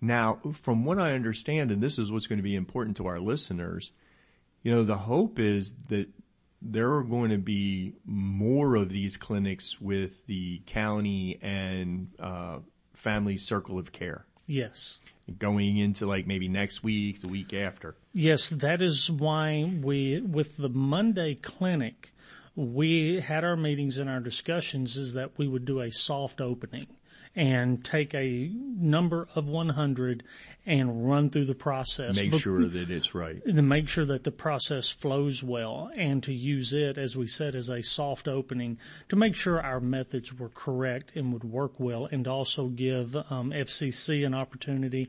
Now, 0.00 0.40
from 0.62 0.84
what 0.84 0.98
I 0.98 1.12
understand, 1.12 1.70
and 1.70 1.82
this 1.82 1.98
is 1.98 2.10
what's 2.10 2.26
going 2.26 2.38
to 2.38 2.42
be 2.42 2.56
important 2.56 2.96
to 2.96 3.06
our 3.06 3.20
listeners, 3.20 3.92
you 4.62 4.72
know, 4.72 4.82
the 4.82 4.96
hope 4.96 5.38
is 5.38 5.72
that 5.88 6.08
there 6.60 6.92
are 6.94 7.02
going 7.02 7.30
to 7.30 7.38
be 7.38 7.94
more 8.04 8.76
of 8.76 8.88
these 8.88 9.16
clinics 9.16 9.80
with 9.80 10.26
the 10.26 10.62
county 10.66 11.38
and 11.42 12.10
uh, 12.18 12.58
family 12.94 13.36
circle 13.36 13.78
of 13.78 13.92
care 13.92 14.24
Yes. 14.46 15.00
going 15.38 15.76
into 15.78 16.06
like 16.06 16.26
maybe 16.26 16.48
next 16.48 16.82
week, 16.82 17.20
the 17.20 17.28
week 17.28 17.52
after. 17.52 17.96
Yes, 18.12 18.50
that 18.50 18.82
is 18.82 19.10
why 19.10 19.72
we, 19.82 20.20
with 20.20 20.56
the 20.56 20.68
Monday 20.68 21.34
clinic, 21.34 22.11
we 22.54 23.20
had 23.20 23.44
our 23.44 23.56
meetings 23.56 23.98
and 23.98 24.10
our 24.10 24.20
discussions 24.20 24.96
is 24.96 25.14
that 25.14 25.38
we 25.38 25.48
would 25.48 25.64
do 25.64 25.80
a 25.80 25.90
soft 25.90 26.40
opening 26.40 26.86
and 27.34 27.82
take 27.82 28.14
a 28.14 28.50
number 28.52 29.26
of 29.34 29.46
100 29.46 30.22
and 30.66 31.08
run 31.08 31.30
through 31.30 31.46
the 31.46 31.54
process. 31.54 32.16
Make 32.16 32.34
sure 32.34 32.66
that 32.66 32.90
it's 32.90 33.14
right. 33.14 33.42
to 33.44 33.62
make 33.62 33.88
sure 33.88 34.04
that 34.04 34.22
the 34.22 34.30
process 34.30 34.90
flows 34.90 35.42
well 35.42 35.90
and 35.96 36.22
to 36.24 36.32
use 36.32 36.72
it, 36.72 36.98
as 36.98 37.16
we 37.16 37.26
said, 37.26 37.54
as 37.54 37.68
a 37.68 37.82
soft 37.82 38.28
opening 38.28 38.78
to 39.08 39.16
make 39.16 39.34
sure 39.34 39.60
our 39.60 39.80
methods 39.80 40.32
were 40.32 40.50
correct 40.50 41.12
and 41.16 41.32
would 41.32 41.44
work 41.44 41.72
well 41.78 42.06
and 42.10 42.28
also 42.28 42.68
give 42.68 43.16
um, 43.16 43.50
FCC 43.50 44.24
an 44.26 44.34
opportunity 44.34 45.08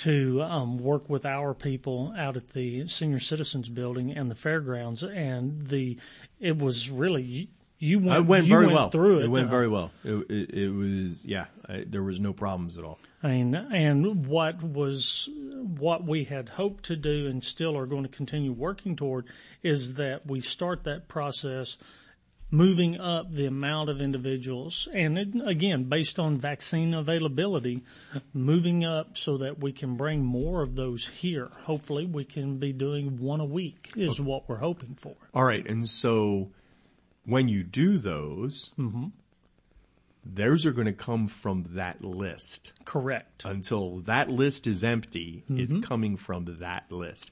to 0.00 0.42
um, 0.42 0.78
work 0.78 1.10
with 1.10 1.26
our 1.26 1.52
people 1.54 2.14
out 2.16 2.36
at 2.36 2.48
the 2.50 2.86
senior 2.86 3.18
citizens 3.18 3.68
building 3.68 4.12
and 4.16 4.30
the 4.30 4.34
fairgrounds 4.34 5.02
and 5.02 5.66
the 5.68 5.98
it 6.38 6.56
was 6.56 6.90
really 6.90 7.50
you 7.78 7.98
went, 7.98 8.18
It 8.18 8.26
went 8.26 8.44
you 8.44 8.48
very 8.50 8.66
went 8.66 8.76
well. 8.76 8.90
through 8.90 9.20
it. 9.20 9.24
It 9.24 9.28
went 9.28 9.46
uh, 9.46 9.50
very 9.50 9.68
well. 9.68 9.90
It, 10.04 10.30
it, 10.30 10.50
it 10.50 10.68
was, 10.68 11.24
yeah, 11.24 11.46
I, 11.66 11.84
there 11.88 12.02
was 12.02 12.20
no 12.20 12.34
problems 12.34 12.76
at 12.76 12.84
all. 12.84 12.98
I 13.22 13.28
mean, 13.28 13.54
and 13.54 14.26
what 14.26 14.62
was, 14.62 15.30
what 15.78 16.04
we 16.04 16.24
had 16.24 16.50
hoped 16.50 16.84
to 16.84 16.96
do 16.96 17.26
and 17.26 17.42
still 17.42 17.78
are 17.78 17.86
going 17.86 18.02
to 18.02 18.10
continue 18.10 18.52
working 18.52 18.96
toward 18.96 19.26
is 19.62 19.94
that 19.94 20.26
we 20.26 20.40
start 20.40 20.84
that 20.84 21.08
process 21.08 21.78
moving 22.50 23.00
up 23.00 23.32
the 23.32 23.46
amount 23.46 23.88
of 23.88 24.00
individuals 24.00 24.88
and 24.92 25.18
it, 25.18 25.28
again, 25.44 25.84
based 25.84 26.18
on 26.18 26.38
vaccine 26.38 26.94
availability, 26.94 27.82
moving 28.32 28.84
up 28.84 29.16
so 29.16 29.38
that 29.38 29.58
we 29.60 29.72
can 29.72 29.96
bring 29.96 30.24
more 30.24 30.62
of 30.62 30.74
those 30.74 31.06
here. 31.06 31.50
Hopefully 31.62 32.06
we 32.06 32.24
can 32.24 32.58
be 32.58 32.72
doing 32.72 33.18
one 33.20 33.40
a 33.40 33.44
week 33.44 33.92
is 33.96 34.20
what 34.20 34.48
we're 34.48 34.56
hoping 34.56 34.96
for. 35.00 35.14
All 35.32 35.44
right. 35.44 35.66
And 35.66 35.88
so 35.88 36.50
when 37.24 37.48
you 37.48 37.62
do 37.62 37.98
those, 37.98 38.70
mm-hmm. 38.78 39.08
those 40.24 40.66
are 40.66 40.72
going 40.72 40.86
to 40.86 40.92
come 40.92 41.28
from 41.28 41.64
that 41.70 42.02
list. 42.02 42.72
Correct. 42.84 43.44
Until 43.44 44.00
that 44.00 44.28
list 44.28 44.66
is 44.66 44.82
empty, 44.82 45.44
it's 45.48 45.74
mm-hmm. 45.74 45.82
coming 45.82 46.16
from 46.16 46.56
that 46.60 46.90
list. 46.90 47.30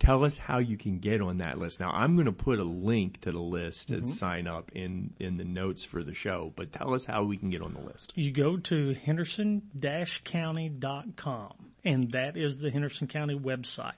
Tell 0.00 0.24
us 0.24 0.38
how 0.38 0.58
you 0.58 0.76
can 0.78 0.98
get 0.98 1.20
on 1.20 1.38
that 1.38 1.58
list. 1.58 1.78
Now 1.78 1.90
I'm 1.90 2.16
going 2.16 2.26
to 2.26 2.32
put 2.32 2.58
a 2.58 2.64
link 2.64 3.20
to 3.20 3.30
the 3.32 3.38
list 3.38 3.90
and 3.90 4.02
mm-hmm. 4.02 4.12
sign 4.12 4.48
up 4.48 4.72
in, 4.74 5.12
in 5.20 5.36
the 5.36 5.44
notes 5.44 5.84
for 5.84 6.02
the 6.02 6.14
show, 6.14 6.52
but 6.56 6.72
tell 6.72 6.94
us 6.94 7.04
how 7.04 7.22
we 7.24 7.36
can 7.36 7.50
get 7.50 7.62
on 7.62 7.74
the 7.74 7.80
list. 7.80 8.14
you 8.16 8.32
go 8.32 8.56
to 8.56 8.94
henderson-county.com 8.94 11.70
and 11.84 12.10
that 12.10 12.36
is 12.36 12.58
the 12.58 12.70
Henderson 12.70 13.06
County 13.06 13.38
website. 13.38 13.92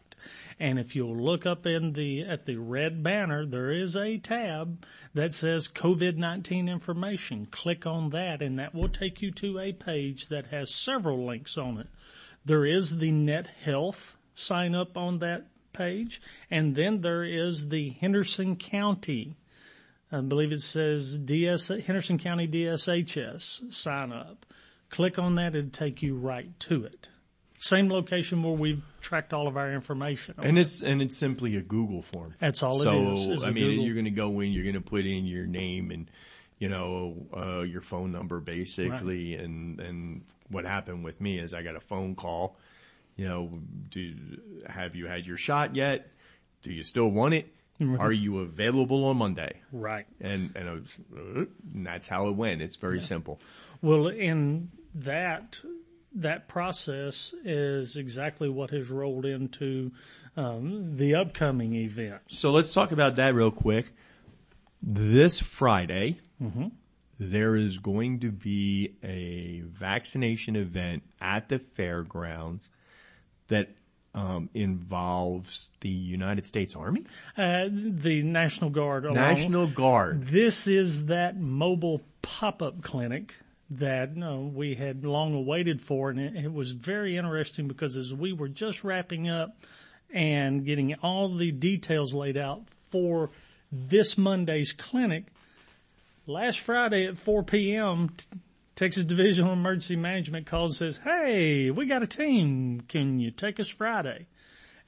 And 0.60 0.78
if 0.78 0.94
you'll 0.94 1.16
look 1.16 1.46
up 1.46 1.66
in 1.66 1.94
the, 1.94 2.22
at 2.22 2.46
the 2.46 2.56
red 2.56 3.02
banner, 3.02 3.44
there 3.44 3.72
is 3.72 3.96
a 3.96 4.18
tab 4.18 4.86
that 5.14 5.34
says 5.34 5.68
COVID-19 5.68 6.68
information. 6.68 7.46
Click 7.46 7.86
on 7.86 8.10
that 8.10 8.42
and 8.42 8.58
that 8.58 8.74
will 8.74 8.88
take 8.88 9.22
you 9.22 9.32
to 9.32 9.58
a 9.58 9.72
page 9.72 10.28
that 10.28 10.46
has 10.48 10.72
several 10.72 11.26
links 11.26 11.58
on 11.58 11.78
it. 11.78 11.88
There 12.44 12.64
is 12.64 12.98
the 12.98 13.10
Net 13.10 13.48
Health 13.64 14.16
sign 14.34 14.74
up 14.74 14.96
on 14.96 15.18
that 15.18 15.46
page 15.72 16.20
and 16.50 16.74
then 16.74 17.00
there 17.00 17.24
is 17.24 17.68
the 17.68 17.90
Henderson 17.90 18.56
County 18.56 19.36
I 20.12 20.20
believe 20.20 20.52
it 20.52 20.60
says 20.60 21.16
DS, 21.16 21.68
Henderson 21.68 22.18
County 22.18 22.46
DSHS 22.46 23.72
sign 23.72 24.12
up. 24.12 24.44
Click 24.90 25.18
on 25.18 25.36
that 25.36 25.56
It'll 25.56 25.70
take 25.70 26.02
you 26.02 26.16
right 26.16 26.48
to 26.60 26.84
it. 26.84 27.08
Same 27.58 27.88
location 27.88 28.42
where 28.42 28.52
we've 28.52 28.82
tracked 29.00 29.32
all 29.32 29.48
of 29.48 29.56
our 29.56 29.72
information. 29.72 30.34
And 30.36 30.58
it's, 30.58 30.82
and 30.82 31.00
it's 31.00 31.16
simply 31.16 31.56
a 31.56 31.62
Google 31.62 32.02
form. 32.02 32.34
That's 32.40 32.62
all 32.62 32.80
it 32.80 32.84
so, 32.84 33.12
is, 33.12 33.28
is 33.28 33.44
I 33.44 33.52
mean, 33.52 33.70
Google- 33.70 33.84
you're 33.84 33.94
going 33.94 34.04
to 34.04 34.10
go 34.10 34.40
in, 34.40 34.52
you're 34.52 34.64
going 34.64 34.74
to 34.74 34.82
put 34.82 35.06
in 35.06 35.24
your 35.24 35.46
name 35.46 35.90
and, 35.90 36.10
you 36.58 36.68
know, 36.68 37.26
uh, 37.34 37.60
your 37.60 37.80
phone 37.80 38.12
number 38.12 38.40
basically. 38.40 39.36
And, 39.36 39.80
and 39.80 40.24
what 40.48 40.66
happened 40.66 41.04
with 41.04 41.20
me 41.22 41.38
is 41.38 41.54
I 41.54 41.62
got 41.62 41.76
a 41.76 41.80
phone 41.80 42.16
call, 42.16 42.58
you 43.16 43.26
know, 43.26 43.50
do, 43.88 44.14
have 44.66 44.94
you 44.94 45.06
had 45.06 45.26
your 45.26 45.36
shot 45.36 45.74
yet? 45.76 46.08
Do 46.62 46.72
you 46.72 46.82
still 46.82 47.08
want 47.08 47.34
it? 47.34 47.52
Are 47.98 48.12
you 48.12 48.38
available 48.38 49.04
on 49.06 49.16
Monday? 49.16 49.60
right. 49.72 50.06
And, 50.20 50.52
and, 50.54 50.70
was, 50.70 50.98
uh, 51.16 51.44
and 51.74 51.86
that's 51.86 52.06
how 52.06 52.28
it 52.28 52.36
went. 52.36 52.62
It's 52.62 52.76
very 52.76 53.00
simple. 53.00 53.40
Well, 53.80 54.06
in 54.06 54.70
that, 54.94 55.60
that 56.14 56.46
process 56.46 57.34
is 57.44 57.96
exactly 57.96 58.48
what 58.48 58.70
has 58.70 58.88
rolled 58.88 59.26
into, 59.26 59.90
um, 60.36 60.96
the 60.96 61.16
upcoming 61.16 61.74
event. 61.74 62.22
So 62.28 62.52
let's 62.52 62.72
talk 62.72 62.92
about 62.92 63.16
that 63.16 63.34
real 63.34 63.50
quick. 63.50 63.92
This 64.80 65.40
Friday, 65.40 66.20
there 67.18 67.56
is 67.56 67.78
going 67.78 68.20
to 68.20 68.30
be 68.30 68.94
a 69.02 69.60
vaccination 69.66 70.56
event 70.56 71.02
at 71.20 71.48
the 71.48 71.58
fairgrounds 71.58 72.70
that 73.48 73.70
um, 74.14 74.50
involves 74.54 75.70
the 75.80 75.88
United 75.88 76.46
States 76.46 76.76
Army, 76.76 77.04
Uh, 77.36 77.68
the 77.72 78.22
National 78.22 78.70
Guard. 78.70 79.04
National 79.04 79.66
Guard. 79.66 80.26
This 80.26 80.66
is 80.66 81.06
that 81.06 81.38
mobile 81.38 82.02
pop-up 82.20 82.82
clinic 82.82 83.34
that 83.70 84.10
uh, 84.22 84.36
we 84.36 84.74
had 84.74 85.04
long 85.04 85.34
awaited 85.34 85.80
for, 85.80 86.10
and 86.10 86.20
it, 86.20 86.44
it 86.44 86.52
was 86.52 86.72
very 86.72 87.16
interesting 87.16 87.68
because 87.68 87.96
as 87.96 88.12
we 88.12 88.32
were 88.32 88.48
just 88.48 88.84
wrapping 88.84 89.30
up 89.30 89.56
and 90.12 90.66
getting 90.66 90.94
all 90.96 91.34
the 91.34 91.50
details 91.50 92.12
laid 92.12 92.36
out 92.36 92.62
for 92.90 93.30
this 93.70 94.18
Monday's 94.18 94.72
clinic, 94.72 95.24
last 96.26 96.60
Friday 96.60 97.06
at 97.06 97.18
4 97.18 97.42
p.m., 97.44 98.10
Texas 98.82 99.04
Division 99.04 99.46
of 99.46 99.52
Emergency 99.52 99.94
Management 99.94 100.48
calls 100.48 100.80
and 100.82 100.92
says, 100.92 101.00
"Hey, 101.04 101.70
we 101.70 101.86
got 101.86 102.02
a 102.02 102.06
team. 102.08 102.80
Can 102.80 103.20
you 103.20 103.30
take 103.30 103.60
us 103.60 103.68
Friday?" 103.68 104.26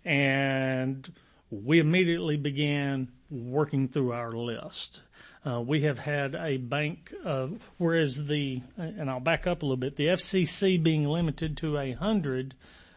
and 0.04 1.12
we 1.48 1.78
immediately 1.78 2.36
began 2.36 3.06
working 3.30 3.86
through 3.86 4.10
our 4.10 4.32
list. 4.32 5.02
Uh, 5.46 5.60
we 5.60 5.82
have 5.82 6.00
had 6.00 6.34
a 6.34 6.56
bank 6.56 7.14
of, 7.22 7.70
whereas 7.78 8.24
the, 8.24 8.62
and 8.76 9.08
I'll 9.08 9.20
back 9.20 9.46
up 9.46 9.62
a 9.62 9.64
little 9.64 9.76
bit, 9.76 9.94
the 9.94 10.08
FCC 10.08 10.76
being 10.76 11.04
limited 11.04 11.56
to 11.58 11.78
a 11.78 11.92
hundred, 11.92 12.56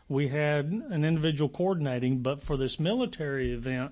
we 0.10 0.30
had 0.30 0.66
an 0.66 1.06
individual 1.06 1.48
coordinating, 1.48 2.24
but 2.24 2.42
for 2.42 2.58
this 2.58 2.80
military 2.80 3.54
event, 3.54 3.92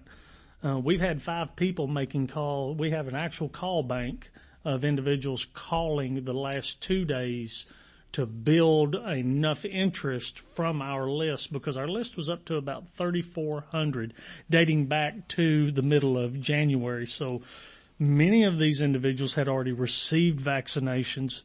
uh, 0.65 0.79
we've 0.79 1.01
had 1.01 1.21
five 1.21 1.55
people 1.55 1.85
making 1.85 2.25
call. 2.29 2.73
We 2.73 2.89
have 2.89 3.07
an 3.07 3.15
actual 3.15 3.49
call 3.49 3.83
bank 3.83 4.31
of 4.65 4.83
individuals 4.83 5.47
calling 5.53 6.23
the 6.25 6.33
last 6.33 6.81
two 6.81 7.05
days 7.05 7.65
to 8.11 8.25
build 8.25 8.95
enough 8.95 9.65
interest 9.65 10.39
from 10.39 10.81
our 10.81 11.09
list 11.09 11.51
because 11.53 11.77
our 11.77 11.87
list 11.87 12.17
was 12.17 12.29
up 12.29 12.45
to 12.45 12.55
about 12.55 12.87
3,400 12.87 14.13
dating 14.49 14.85
back 14.85 15.27
to 15.27 15.69
the 15.71 15.81
middle 15.81 16.17
of 16.17 16.39
January. 16.39 17.05
So 17.05 17.41
many 17.99 18.45
of 18.45 18.57
these 18.57 18.81
individuals 18.81 19.33
had 19.33 19.47
already 19.47 19.73
received 19.73 20.43
vaccinations 20.43 21.41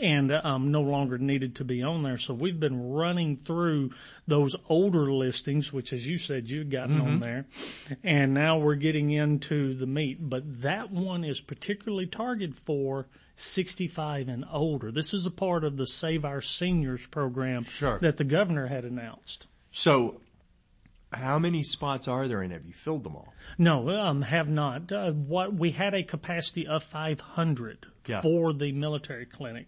and 0.00 0.32
um, 0.32 0.70
no 0.70 0.80
longer 0.80 1.18
needed 1.18 1.56
to 1.56 1.64
be 1.64 1.82
on 1.82 2.02
there. 2.02 2.16
So 2.18 2.32
we've 2.32 2.58
been 2.58 2.92
running 2.92 3.36
through 3.36 3.90
those 4.26 4.56
older 4.68 5.12
listings, 5.12 5.72
which, 5.72 5.92
as 5.92 6.06
you 6.06 6.16
said, 6.16 6.48
you'd 6.48 6.70
gotten 6.70 7.00
on 7.00 7.20
there, 7.20 7.44
and 8.02 8.32
now 8.32 8.58
we're 8.58 8.76
getting 8.76 9.10
into 9.10 9.74
the 9.74 9.86
meat. 9.86 10.18
But 10.20 10.62
that 10.62 10.90
one 10.90 11.24
is 11.24 11.40
particularly 11.40 12.06
targeted 12.06 12.56
for 12.56 13.06
65 13.36 14.28
and 14.28 14.44
older. 14.50 14.90
This 14.90 15.12
is 15.12 15.26
a 15.26 15.30
part 15.30 15.64
of 15.64 15.76
the 15.76 15.86
Save 15.86 16.24
Our 16.24 16.40
Seniors 16.40 17.06
program 17.06 17.64
Sure. 17.64 17.98
that 18.00 18.16
the 18.16 18.24
governor 18.24 18.66
had 18.68 18.84
announced. 18.84 19.46
So, 19.72 20.20
how 21.14 21.38
many 21.38 21.62
spots 21.62 22.08
are 22.08 22.28
there, 22.28 22.42
and 22.42 22.52
have 22.52 22.64
you 22.66 22.72
filled 22.72 23.04
them 23.04 23.16
all? 23.16 23.32
No, 23.58 23.88
um, 23.90 24.22
have 24.22 24.48
not. 24.48 24.90
Uh, 24.92 25.12
what 25.12 25.54
we 25.54 25.70
had 25.70 25.94
a 25.94 26.02
capacity 26.02 26.66
of 26.66 26.82
500 26.82 27.86
Yeah. 28.06 28.20
for 28.20 28.52
the 28.52 28.72
military 28.72 29.26
clinic. 29.26 29.66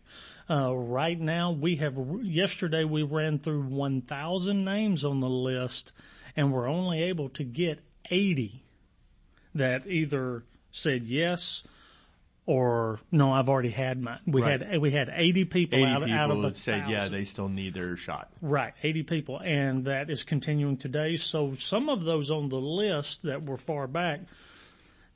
Uh, 0.49 0.75
right 0.75 1.19
now 1.19 1.51
we 1.53 1.77
have, 1.77 1.97
yesterday 2.23 2.85
we 2.85 3.03
ran 3.03 3.39
through 3.39 3.63
1,000 3.63 4.65
names 4.65 5.05
on 5.05 5.21
the 5.21 5.29
list 5.29 5.93
and 6.37 6.53
we're 6.53 6.69
only 6.69 7.03
able 7.05 7.29
to 7.31 7.43
get 7.45 7.81
80 8.11 8.63
that 9.55 9.87
either 9.87 10.45
said 10.71 11.03
yes 11.03 11.65
or 12.47 13.01
no, 13.11 13.33
I've 13.33 13.49
already 13.49 13.71
had 13.71 14.01
mine. 14.01 14.21
We 14.27 14.41
Right. 14.41 14.61
had 14.63 14.79
we 14.81 14.93
had 14.93 15.13
80 15.13 15.45
people 15.47 15.79
80 15.81 15.87
out, 15.87 16.03
people 16.05 16.15
out 16.19 16.31
of 16.31 16.43
that 16.43 16.57
said, 16.57 16.85
yeah, 16.89 17.09
they 17.09 17.25
still 17.25 17.49
need 17.49 17.75
their 17.75 17.97
shot. 17.97 18.31
Right, 18.41 18.73
80 18.83 19.03
people, 19.03 19.39
and 19.39 19.85
that 19.87 20.11
is 20.11 20.23
continuing 20.23 20.77
today. 20.77 21.17
So 21.17 21.55
some 21.55 21.89
of 21.89 22.05
those 22.05 22.31
on 22.31 22.49
the 22.49 22.61
list 22.61 23.23
that 23.25 23.45
were 23.45 23.57
far 23.59 23.89
back, 23.89 24.21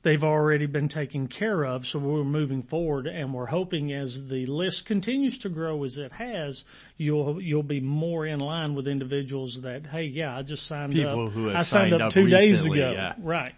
they've 0.03 0.23
already 0.23 0.65
been 0.65 0.89
taken 0.89 1.27
care 1.27 1.63
of. 1.63 1.87
So 1.87 1.99
we're 1.99 2.23
moving 2.25 2.63
forward, 2.63 3.07
and 3.07 3.33
we're 3.33 3.45
hoping 3.45 3.93
as 3.93 4.27
the 4.27 4.45
list 4.47 4.85
continues 4.85 5.37
to 5.39 5.49
grow 5.49 5.83
as 5.85 5.97
it 5.99 6.11
has, 6.11 6.65
you'll 6.97 7.41
you'll 7.41 7.63
be 7.63 7.79
more 7.79 8.25
in 8.25 8.41
line 8.41 8.75
with 8.75 8.87
individuals 8.89 9.61
that, 9.61 9.85
hey, 9.85 10.03
yeah, 10.05 10.35
I 10.37 10.41
just 10.41 10.65
signed 10.67 10.91
People 10.93 11.27
up. 11.27 11.31
who 11.31 11.47
have 11.47 11.55
I 11.55 11.61
signed 11.61 11.91
signed 11.91 11.93
up 11.93 12.01
up 12.07 12.11
two 12.11 12.27
days 12.27 12.65
ago. 12.65 12.73
yeah. 12.91 13.13
Right. 13.19 13.53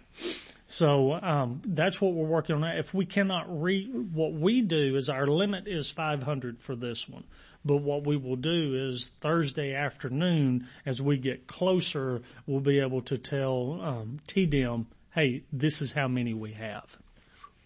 So 0.74 1.12
um, 1.12 1.62
that's 1.64 2.00
what 2.00 2.14
we're 2.14 2.26
working 2.26 2.56
on. 2.56 2.64
If 2.64 2.92
we 2.92 3.06
cannot 3.06 3.62
re, 3.62 3.86
what 3.86 4.32
we 4.32 4.60
do 4.60 4.96
is 4.96 5.08
our 5.08 5.24
limit 5.24 5.68
is 5.68 5.92
500 5.92 6.60
for 6.60 6.74
this 6.74 7.08
one. 7.08 7.22
But 7.64 7.76
what 7.76 8.04
we 8.04 8.16
will 8.16 8.34
do 8.34 8.74
is 8.74 9.12
Thursday 9.20 9.72
afternoon, 9.72 10.66
as 10.84 11.00
we 11.00 11.16
get 11.16 11.46
closer, 11.46 12.22
we'll 12.48 12.58
be 12.58 12.80
able 12.80 13.02
to 13.02 13.16
tell 13.16 13.78
um, 13.82 14.18
TDM, 14.26 14.86
hey, 15.14 15.44
this 15.52 15.80
is 15.80 15.92
how 15.92 16.08
many 16.08 16.34
we 16.34 16.54
have. 16.54 16.98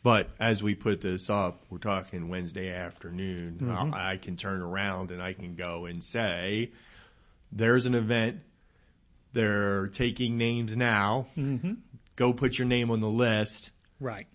But 0.02 0.28
as 0.38 0.62
we 0.62 0.74
put 0.74 1.00
this 1.00 1.30
up, 1.30 1.62
we're 1.70 1.78
talking 1.78 2.28
Wednesday 2.28 2.68
afternoon. 2.74 3.60
Mm-hmm. 3.62 3.94
I 3.94 4.18
can 4.18 4.36
turn 4.36 4.60
around 4.60 5.12
and 5.12 5.22
I 5.22 5.32
can 5.32 5.54
go 5.54 5.86
and 5.86 6.04
say, 6.04 6.72
there's 7.52 7.86
an 7.86 7.94
event. 7.94 8.40
They're 9.32 9.86
taking 9.86 10.36
names 10.36 10.76
now. 10.76 11.28
Mm-hmm. 11.38 11.72
Go 12.18 12.32
put 12.32 12.58
your 12.58 12.66
name 12.66 12.90
on 12.90 13.00
the 13.00 13.08
list 13.08 13.70
Right. 14.00 14.26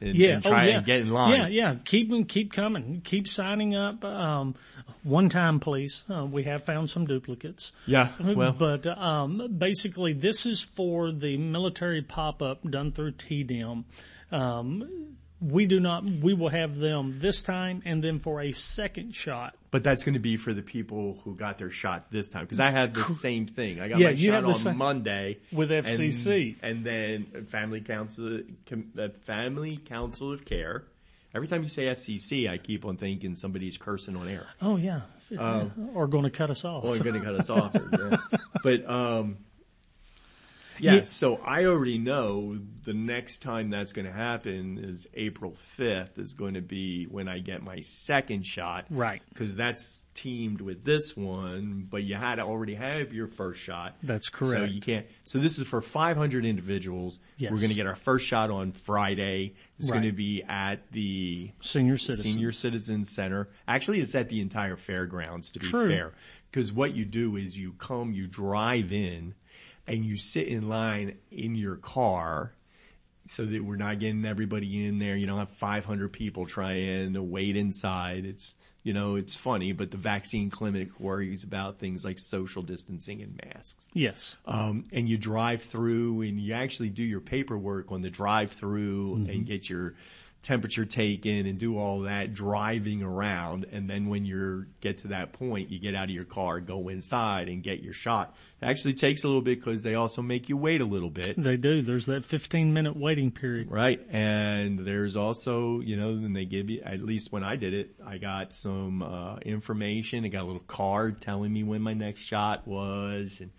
and, 0.00 0.14
Yeah. 0.16 0.28
and 0.36 0.42
try 0.42 0.64
oh, 0.64 0.68
yeah. 0.70 0.76
and 0.78 0.86
get 0.86 1.00
in 1.00 1.10
line. 1.10 1.38
Yeah, 1.38 1.46
yeah. 1.48 1.76
Keep 1.84 2.28
keep 2.28 2.50
coming. 2.50 3.02
Keep 3.04 3.28
signing 3.28 3.74
up. 3.74 4.02
Um, 4.06 4.54
one 5.02 5.28
time, 5.28 5.60
please. 5.60 6.02
Uh, 6.08 6.24
we 6.24 6.44
have 6.44 6.64
found 6.64 6.88
some 6.88 7.04
duplicates. 7.06 7.72
Yeah, 7.84 8.08
well, 8.18 8.52
but 8.58 8.86
um, 8.86 9.54
basically, 9.58 10.14
this 10.14 10.46
is 10.46 10.62
for 10.62 11.12
the 11.12 11.36
military 11.36 12.00
pop-up 12.00 12.62
done 12.70 12.90
through 12.90 13.12
TDM. 13.12 13.84
Um, 14.32 15.16
we 15.44 15.66
do 15.66 15.78
not. 15.80 16.04
We 16.04 16.32
will 16.34 16.48
have 16.48 16.76
them 16.76 17.12
this 17.16 17.42
time, 17.42 17.82
and 17.84 18.02
then 18.02 18.18
for 18.20 18.40
a 18.40 18.52
second 18.52 19.14
shot. 19.14 19.54
but 19.70 19.82
that's 19.84 20.02
going 20.04 20.14
to 20.14 20.20
be 20.20 20.36
for 20.36 20.54
the 20.54 20.62
people 20.62 21.18
who 21.24 21.34
got 21.34 21.58
their 21.58 21.70
shot 21.70 22.06
this 22.10 22.28
time 22.28 22.44
because 22.44 22.60
I 22.60 22.70
had 22.70 22.94
the 22.94 23.04
same 23.04 23.46
thing. 23.46 23.80
I 23.80 23.88
got 23.88 23.98
Yeah, 23.98 24.06
my 24.06 24.12
you 24.12 24.30
shot 24.30 24.44
on 24.44 24.54
same- 24.54 24.76
Monday 24.78 25.38
With 25.52 25.70
FCC. 25.70 26.56
and, 26.62 26.84
then 26.84 27.46
Family 27.48 27.80
Council, 27.80 28.40
uh, 28.72 29.08
Family 29.22 29.76
Council 29.76 30.32
of 30.32 30.44
Care. 30.44 30.84
Every 31.34 31.48
time 31.48 31.64
you 31.64 31.68
say 31.68 31.86
FCC, 31.86 32.48
I 32.48 32.58
keep 32.58 32.84
on 32.84 32.96
thinking 32.96 33.34
somebody's 33.34 33.76
cursing 33.76 34.14
on 34.16 34.28
air. 34.28 34.46
Oh 34.62 34.76
yeah, 34.76 35.00
or 35.94 36.06
going 36.06 36.22
to 36.24 36.30
cut 36.30 36.50
us 36.50 36.64
off. 36.64 36.84
You're 36.84 36.98
going 37.00 37.20
to 37.20 37.24
cut 37.24 37.34
us 37.34 37.50
off. 37.50 37.74
But, 38.62 38.88
um, 38.88 39.36
yeah, 40.78 40.94
Yeah. 40.96 41.04
so 41.04 41.36
I 41.44 41.64
already 41.64 41.98
know 41.98 42.58
the 42.82 42.94
next 42.94 43.42
time 43.42 43.70
that's 43.70 43.92
going 43.92 44.06
to 44.06 44.12
happen 44.12 44.78
is 44.82 45.08
April 45.14 45.56
5th 45.78 46.18
is 46.18 46.34
going 46.34 46.54
to 46.54 46.60
be 46.60 47.04
when 47.04 47.28
I 47.28 47.38
get 47.38 47.62
my 47.62 47.80
second 47.80 48.44
shot. 48.46 48.86
Right. 48.90 49.22
Cause 49.34 49.54
that's 49.56 50.00
teamed 50.14 50.60
with 50.60 50.84
this 50.84 51.16
one, 51.16 51.88
but 51.90 52.04
you 52.04 52.14
had 52.14 52.36
to 52.36 52.42
already 52.42 52.74
have 52.76 53.12
your 53.12 53.26
first 53.26 53.58
shot. 53.60 53.96
That's 54.02 54.28
correct. 54.28 54.60
So 54.60 54.64
you 54.64 54.80
can't, 54.80 55.06
so 55.24 55.40
this 55.40 55.58
is 55.58 55.66
for 55.66 55.80
500 55.80 56.44
individuals. 56.44 57.18
Yes. 57.36 57.50
We're 57.50 57.56
going 57.58 57.70
to 57.70 57.74
get 57.74 57.86
our 57.88 57.96
first 57.96 58.24
shot 58.26 58.50
on 58.50 58.70
Friday. 58.72 59.54
It's 59.80 59.90
Right. 59.90 59.96
going 59.96 60.08
to 60.10 60.16
be 60.16 60.44
at 60.44 60.88
the 60.92 61.50
Senior 61.60 61.98
citizen. 61.98 62.26
Senior 62.26 62.52
Citizen 62.52 63.04
Center. 63.04 63.48
Actually, 63.66 64.00
it's 64.00 64.14
at 64.14 64.28
the 64.28 64.40
entire 64.40 64.76
fairgrounds 64.76 65.50
to 65.52 65.58
be 65.58 65.66
True. 65.66 65.88
fair. 65.88 66.12
Because 66.50 66.70
what 66.72 66.94
you 66.94 67.04
do 67.04 67.36
is 67.36 67.58
you 67.58 67.72
come, 67.72 68.12
you 68.12 68.28
drive 68.28 68.92
in, 68.92 69.34
and 69.86 70.04
you 70.04 70.16
sit 70.16 70.48
in 70.48 70.68
line 70.68 71.16
in 71.30 71.54
your 71.54 71.76
car 71.76 72.52
so 73.26 73.44
that 73.44 73.64
we're 73.64 73.76
not 73.76 73.98
getting 73.98 74.24
everybody 74.24 74.86
in 74.86 74.98
there. 74.98 75.16
You 75.16 75.26
don't 75.26 75.38
have 75.38 75.50
500 75.50 76.12
people 76.12 76.46
trying 76.46 77.14
to 77.14 77.22
wait 77.22 77.56
inside. 77.56 78.26
It's, 78.26 78.56
you 78.82 78.92
know, 78.92 79.16
it's 79.16 79.34
funny, 79.34 79.72
but 79.72 79.90
the 79.90 79.96
vaccine 79.96 80.50
clinic 80.50 81.00
worries 81.00 81.42
about 81.42 81.78
things 81.78 82.04
like 82.04 82.18
social 82.18 82.62
distancing 82.62 83.22
and 83.22 83.40
masks. 83.44 83.82
Yes. 83.94 84.36
Um, 84.44 84.84
and 84.92 85.08
you 85.08 85.16
drive 85.16 85.62
through 85.62 86.22
and 86.22 86.38
you 86.38 86.52
actually 86.52 86.90
do 86.90 87.02
your 87.02 87.20
paperwork 87.20 87.90
on 87.92 88.02
the 88.02 88.10
drive 88.10 88.52
through 88.52 89.24
and 89.26 89.46
get 89.46 89.70
your 89.70 89.94
temperature 90.44 90.84
taken 90.84 91.46
and 91.46 91.58
do 91.58 91.78
all 91.78 92.00
that 92.02 92.34
driving 92.34 93.02
around. 93.02 93.66
And 93.72 93.88
then 93.88 94.08
when 94.08 94.24
you 94.24 94.66
get 94.80 94.98
to 94.98 95.08
that 95.08 95.32
point, 95.32 95.70
you 95.70 95.80
get 95.80 95.94
out 95.94 96.04
of 96.04 96.10
your 96.10 96.24
car, 96.24 96.60
go 96.60 96.88
inside 96.88 97.48
and 97.48 97.62
get 97.62 97.82
your 97.82 97.94
shot. 97.94 98.36
It 98.62 98.66
actually 98.66 98.94
takes 98.94 99.24
a 99.24 99.26
little 99.26 99.42
bit 99.42 99.58
because 99.58 99.82
they 99.82 99.94
also 99.94 100.22
make 100.22 100.48
you 100.48 100.56
wait 100.56 100.80
a 100.80 100.84
little 100.84 101.10
bit. 101.10 101.42
They 101.42 101.56
do. 101.56 101.82
There's 101.82 102.06
that 102.06 102.24
15 102.24 102.72
minute 102.72 102.96
waiting 102.96 103.30
period. 103.30 103.70
Right. 103.70 104.00
And 104.10 104.78
there's 104.78 105.16
also, 105.16 105.80
you 105.80 105.96
know, 105.96 106.08
when 106.08 106.32
they 106.32 106.44
give 106.44 106.70
you, 106.70 106.82
at 106.82 107.00
least 107.00 107.32
when 107.32 107.42
I 107.42 107.56
did 107.56 107.74
it, 107.74 107.96
I 108.06 108.18
got 108.18 108.54
some, 108.54 109.02
uh, 109.02 109.36
information. 109.38 110.24
I 110.24 110.28
got 110.28 110.42
a 110.42 110.46
little 110.46 110.60
card 110.60 111.20
telling 111.20 111.52
me 111.52 111.62
when 111.64 111.82
my 111.82 111.94
next 111.94 112.20
shot 112.20 112.66
was 112.66 113.38
and 113.40 113.50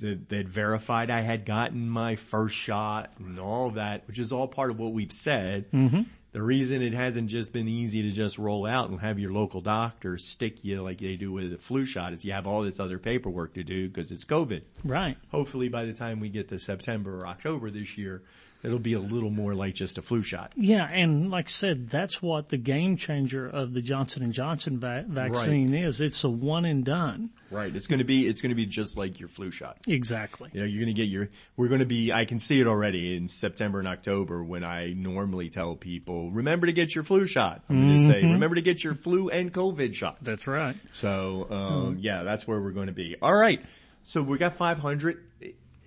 that, 0.00 0.28
that 0.28 0.48
verified 0.48 1.10
I 1.10 1.22
had 1.22 1.44
gotten 1.44 1.88
my 1.88 2.16
first 2.16 2.54
shot 2.54 3.12
and 3.18 3.38
all 3.38 3.70
that, 3.72 4.06
which 4.06 4.18
is 4.18 4.32
all 4.32 4.48
part 4.48 4.70
of 4.70 4.78
what 4.78 4.92
we've 4.92 5.12
said. 5.12 5.70
Mm-hmm. 5.72 6.02
The 6.32 6.42
reason 6.42 6.82
it 6.82 6.92
hasn't 6.92 7.30
just 7.30 7.54
been 7.54 7.68
easy 7.68 8.02
to 8.02 8.10
just 8.10 8.36
roll 8.36 8.66
out 8.66 8.90
and 8.90 9.00
have 9.00 9.18
your 9.18 9.32
local 9.32 9.62
doctor 9.62 10.18
stick 10.18 10.56
you 10.62 10.82
like 10.82 10.98
they 11.00 11.16
do 11.16 11.32
with 11.32 11.52
a 11.54 11.58
flu 11.58 11.86
shot 11.86 12.12
is 12.12 12.22
you 12.24 12.32
have 12.32 12.46
all 12.46 12.62
this 12.62 12.78
other 12.78 12.98
paperwork 12.98 13.54
to 13.54 13.64
do 13.64 13.88
because 13.88 14.12
it's 14.12 14.24
COVID 14.24 14.62
Right. 14.84 15.16
hopefully 15.30 15.68
by 15.70 15.86
the 15.86 15.94
time 15.94 16.20
we 16.20 16.28
get 16.28 16.48
to 16.50 16.58
September 16.58 17.20
or 17.20 17.26
October 17.26 17.70
this 17.70 17.96
year, 17.96 18.22
it'll 18.62 18.78
be 18.78 18.94
a 18.94 19.00
little 19.00 19.30
more 19.30 19.54
like 19.54 19.74
just 19.74 19.98
a 19.98 20.02
flu 20.02 20.22
shot. 20.22 20.52
Yeah, 20.56 20.84
and 20.84 21.30
like 21.30 21.46
I 21.46 21.50
said, 21.50 21.90
that's 21.90 22.20
what 22.20 22.48
the 22.48 22.56
game 22.56 22.96
changer 22.96 23.46
of 23.46 23.72
the 23.72 23.82
Johnson 23.82 24.22
and 24.22 24.32
Johnson 24.32 24.78
va- 24.78 25.04
vaccine 25.08 25.74
is. 25.74 26.00
It's 26.00 26.24
a 26.24 26.28
one 26.28 26.64
and 26.64 26.84
done. 26.84 27.30
Right. 27.50 27.74
It's 27.74 27.86
going 27.86 28.00
to 28.00 28.04
be, 28.04 28.26
it's 28.26 28.40
going 28.40 28.50
to 28.50 28.56
be 28.56 28.66
just 28.66 28.98
like 28.98 29.20
your 29.20 29.28
flu 29.28 29.50
shot. 29.50 29.78
Exactly. 29.86 30.50
You 30.52 30.60
know, 30.60 30.66
you're 30.66 30.84
going 30.84 30.94
to 30.94 31.00
get 31.00 31.08
your, 31.08 31.28
we're 31.56 31.68
going 31.68 31.80
to 31.80 31.86
be, 31.86 32.12
I 32.12 32.24
can 32.24 32.38
see 32.40 32.60
it 32.60 32.66
already 32.66 33.16
in 33.16 33.28
September 33.28 33.78
and 33.78 33.88
October 33.88 34.42
when 34.44 34.64
I 34.64 34.92
normally 34.92 35.48
tell 35.48 35.74
people, 35.76 36.30
remember 36.30 36.66
to 36.66 36.72
get 36.72 36.94
your 36.94 37.04
flu 37.04 37.26
shot. 37.26 37.62
I'm 37.70 37.80
going 37.80 37.96
to 37.96 38.04
say, 38.04 38.22
remember 38.22 38.56
to 38.56 38.62
get 38.62 38.84
your 38.84 38.94
flu 38.94 39.30
and 39.30 39.52
COVID 39.52 39.94
shots. 39.94 40.18
That's 40.22 40.46
right. 40.46 40.76
So, 40.92 41.46
um, 41.50 41.96
yeah, 42.00 42.22
that's 42.22 42.46
where 42.46 42.60
we're 42.60 42.72
going 42.72 42.88
to 42.88 42.92
be. 42.92 43.16
All 43.22 43.34
right. 43.34 43.64
So 44.02 44.22
we 44.22 44.38
got 44.38 44.54
500. 44.54 45.24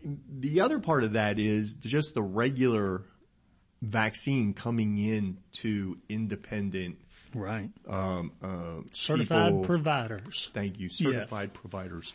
The 0.04 0.62
other 0.62 0.80
part 0.80 1.04
of 1.04 1.14
that 1.14 1.40
is 1.40 1.74
just 1.76 2.14
the 2.14 2.22
regular 2.24 3.04
vaccine 3.82 4.54
coming 4.54 4.98
in 4.98 5.38
to 5.54 5.98
independent, 6.10 6.98
Right. 7.34 7.70
um, 7.88 8.32
uh, 8.42 8.82
Certified 8.92 9.50
people- 9.52 9.64
providers. 9.66 10.52
Thank 10.54 10.80
you. 10.80 10.90
Certified 10.90 11.54
providers 11.54 12.14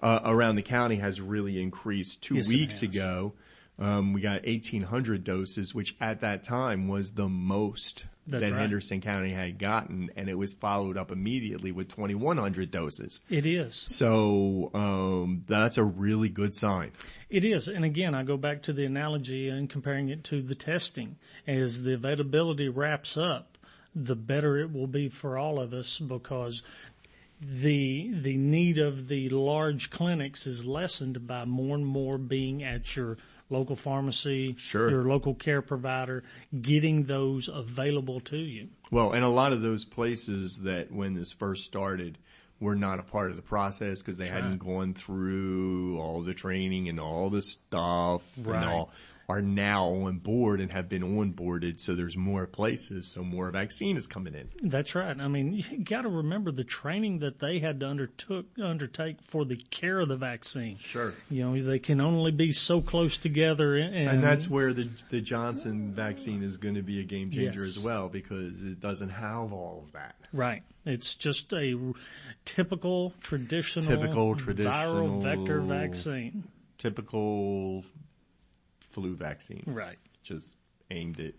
uh, 0.00 0.20
around 0.24 0.56
the 0.56 0.62
county 0.62 0.96
has 0.96 1.20
really 1.20 1.60
increased. 1.62 2.22
Two 2.22 2.36
Yes, 2.36 2.48
weeks 2.48 2.82
ago, 2.82 3.34
um, 3.78 4.12
we 4.12 4.20
got 4.20 4.44
1,800 4.44 5.24
doses, 5.24 5.74
which 5.74 5.96
at 6.00 6.20
that 6.20 6.44
time 6.44 6.88
was 6.88 7.12
the 7.12 7.28
most 7.28 8.04
That's 8.26 8.44
that 8.44 8.52
right. 8.52 8.60
Henderson 8.60 9.00
County 9.00 9.30
had 9.30 9.58
gotten, 9.58 10.10
and 10.14 10.28
it 10.28 10.36
was 10.36 10.54
followed 10.54 10.96
up 10.96 11.10
immediately 11.10 11.72
with 11.72 11.88
2,100 11.88 12.70
doses. 12.70 13.22
It 13.30 13.46
is. 13.46 13.74
So 13.74 14.70
um, 14.74 15.44
that's 15.48 15.78
a 15.78 15.84
really 15.84 16.28
good 16.28 16.54
sign. 16.54 16.92
It 17.30 17.44
is. 17.44 17.66
And 17.66 17.84
again, 17.84 18.14
I 18.14 18.22
go 18.22 18.36
back 18.36 18.62
to 18.62 18.72
the 18.72 18.84
analogy 18.84 19.48
and 19.48 19.68
comparing 19.68 20.10
it 20.10 20.22
to 20.24 20.42
the 20.42 20.54
testing. 20.54 21.16
As 21.46 21.82
the 21.82 21.94
availability 21.94 22.68
wraps 22.68 23.16
up, 23.16 23.58
the 23.94 24.16
better 24.16 24.58
it 24.58 24.72
will 24.72 24.86
be 24.86 25.08
for 25.08 25.36
all 25.36 25.58
of 25.58 25.72
us 25.72 25.98
because 25.98 26.62
the 27.40 28.12
the 28.14 28.36
need 28.36 28.78
of 28.78 29.08
the 29.08 29.28
large 29.30 29.90
clinics 29.90 30.46
is 30.46 30.64
lessened 30.64 31.26
by 31.26 31.44
more 31.44 31.74
and 31.74 31.84
more 31.84 32.16
being 32.16 32.62
at 32.62 32.94
your 32.94 33.18
local 33.52 33.76
pharmacy, 33.76 34.54
Sure. 34.58 34.90
your 34.90 35.04
local 35.04 35.34
care 35.34 35.62
provider, 35.62 36.24
getting 36.60 37.04
those 37.04 37.48
available 37.48 38.20
to 38.20 38.38
you. 38.38 38.68
Well, 38.90 39.12
and 39.12 39.24
a 39.24 39.28
lot 39.28 39.52
of 39.52 39.62
those 39.62 39.84
places 39.84 40.60
that 40.64 40.90
when 40.90 41.14
this 41.14 41.30
first 41.32 41.64
started 41.64 42.18
were 42.60 42.74
not 42.76 42.98
a 42.98 43.02
part 43.02 43.30
of 43.30 43.36
the 43.36 43.42
process 43.42 44.00
because 44.00 44.16
they 44.18 44.28
hadn't 44.28 44.58
gone 44.58 44.94
through 44.94 45.98
all 46.00 46.22
the 46.22 46.34
training 46.34 46.88
and 46.88 46.98
all 47.00 47.28
the 47.30 47.42
stuff 47.42 48.22
Right. 48.40 48.56
and 48.56 48.64
all 48.64 48.90
are 49.28 49.40
now 49.42 49.86
on 49.88 50.18
board 50.18 50.60
and 50.60 50.70
have 50.72 50.88
been 50.88 51.02
onboarded. 51.02 51.78
So 51.80 51.94
there's 51.94 52.16
more 52.16 52.46
places. 52.46 53.06
So 53.12 53.22
more 53.22 53.50
vaccine 53.50 53.96
is 53.96 54.06
coming 54.06 54.34
in. 54.34 54.48
That's 54.62 54.94
right. 54.94 55.18
I 55.18 55.28
mean, 55.28 55.52
you 55.70 55.84
got 55.84 56.02
to 56.02 56.08
remember 56.08 56.50
the 56.50 56.64
training 56.64 57.20
that 57.20 57.38
they 57.38 57.58
had 57.60 57.80
to 57.80 57.86
undertook, 57.86 58.46
undertake 58.62 59.18
for 59.22 59.44
the 59.44 59.56
care 59.56 60.00
of 60.00 60.08
the 60.08 60.16
vaccine. 60.16 60.76
Sure. 60.78 61.14
You 61.30 61.44
know, 61.44 61.62
they 61.62 61.78
can 61.78 62.00
only 62.00 62.32
be 62.32 62.52
so 62.52 62.80
close 62.80 63.16
together. 63.16 63.76
And, 63.76 63.94
And 63.94 64.22
that's 64.22 64.48
where 64.48 64.72
the, 64.72 64.88
the 65.10 65.20
Johnson 65.20 65.92
vaccine 65.94 66.42
is 66.42 66.56
going 66.56 66.74
to 66.74 66.82
be 66.82 67.00
a 67.00 67.04
game 67.04 67.30
changer 67.30 67.60
Yes. 67.60 67.76
as 67.76 67.84
well 67.84 68.08
because 68.08 68.62
it 68.62 68.80
doesn't 68.80 69.10
have 69.10 69.52
all 69.52 69.84
of 69.86 69.92
that. 69.92 70.14
right. 70.32 70.62
It's 70.84 71.14
just 71.14 71.52
a 71.52 71.78
typical, 72.44 73.12
traditional, 73.20 73.86
Typical, 73.86 74.34
viral 74.34 74.38
traditional- 74.38 75.20
vector 75.20 75.60
vaccine. 75.60 76.42
Typical 76.96 77.84
flu 78.92 79.14
vaccine. 79.16 79.64
Right. 79.66 79.98
just 80.22 80.56
aimed 80.90 81.18
at 81.20 81.34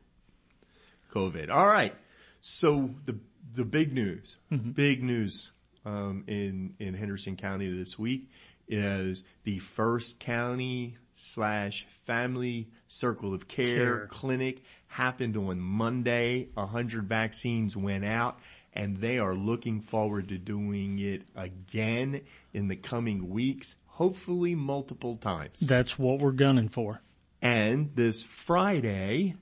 COVID. 1.14 1.50
All 1.50 1.68
right. 1.68 1.96
So 2.42 2.90
the 3.06 3.18
the 3.54 3.64
big 3.66 3.94
news, 3.94 4.38
big 4.74 5.04
news 5.04 5.52
um, 5.86 6.24
in 6.28 6.76
in 6.80 6.94
Henderson 6.94 7.36
County 7.38 7.72
this 7.78 7.98
week 7.98 8.30
is 8.68 9.24
the 9.44 9.60
first 9.60 10.20
county 10.20 10.98
slash 11.14 11.86
family 12.06 12.70
circle 12.88 13.34
of 13.34 13.48
care, 13.48 13.76
Care. 13.76 14.08
clinic 14.08 14.62
happened 14.88 15.38
on 15.38 15.60
Monday. 15.60 16.50
A 16.58 16.66
hundred 16.66 17.08
vaccines 17.08 17.76
went 17.78 18.06
out. 18.06 18.40
And 18.76 18.98
they 18.98 19.20
are 19.20 19.36
looking 19.36 19.82
forward 19.82 20.30
to 20.30 20.40
doing 20.40 20.98
it 20.98 21.22
again 21.36 22.22
in 22.54 22.70
the 22.70 22.76
coming 22.76 23.30
weeks, 23.30 23.76
hopefully 23.86 24.56
multiple 24.56 25.16
times. 25.18 25.60
That's 25.60 26.00
what 26.00 26.18
we're 26.18 26.32
gunning 26.32 26.70
for. 26.70 27.00
And 27.44 27.94
this 27.94 28.24
Friday 28.24 29.34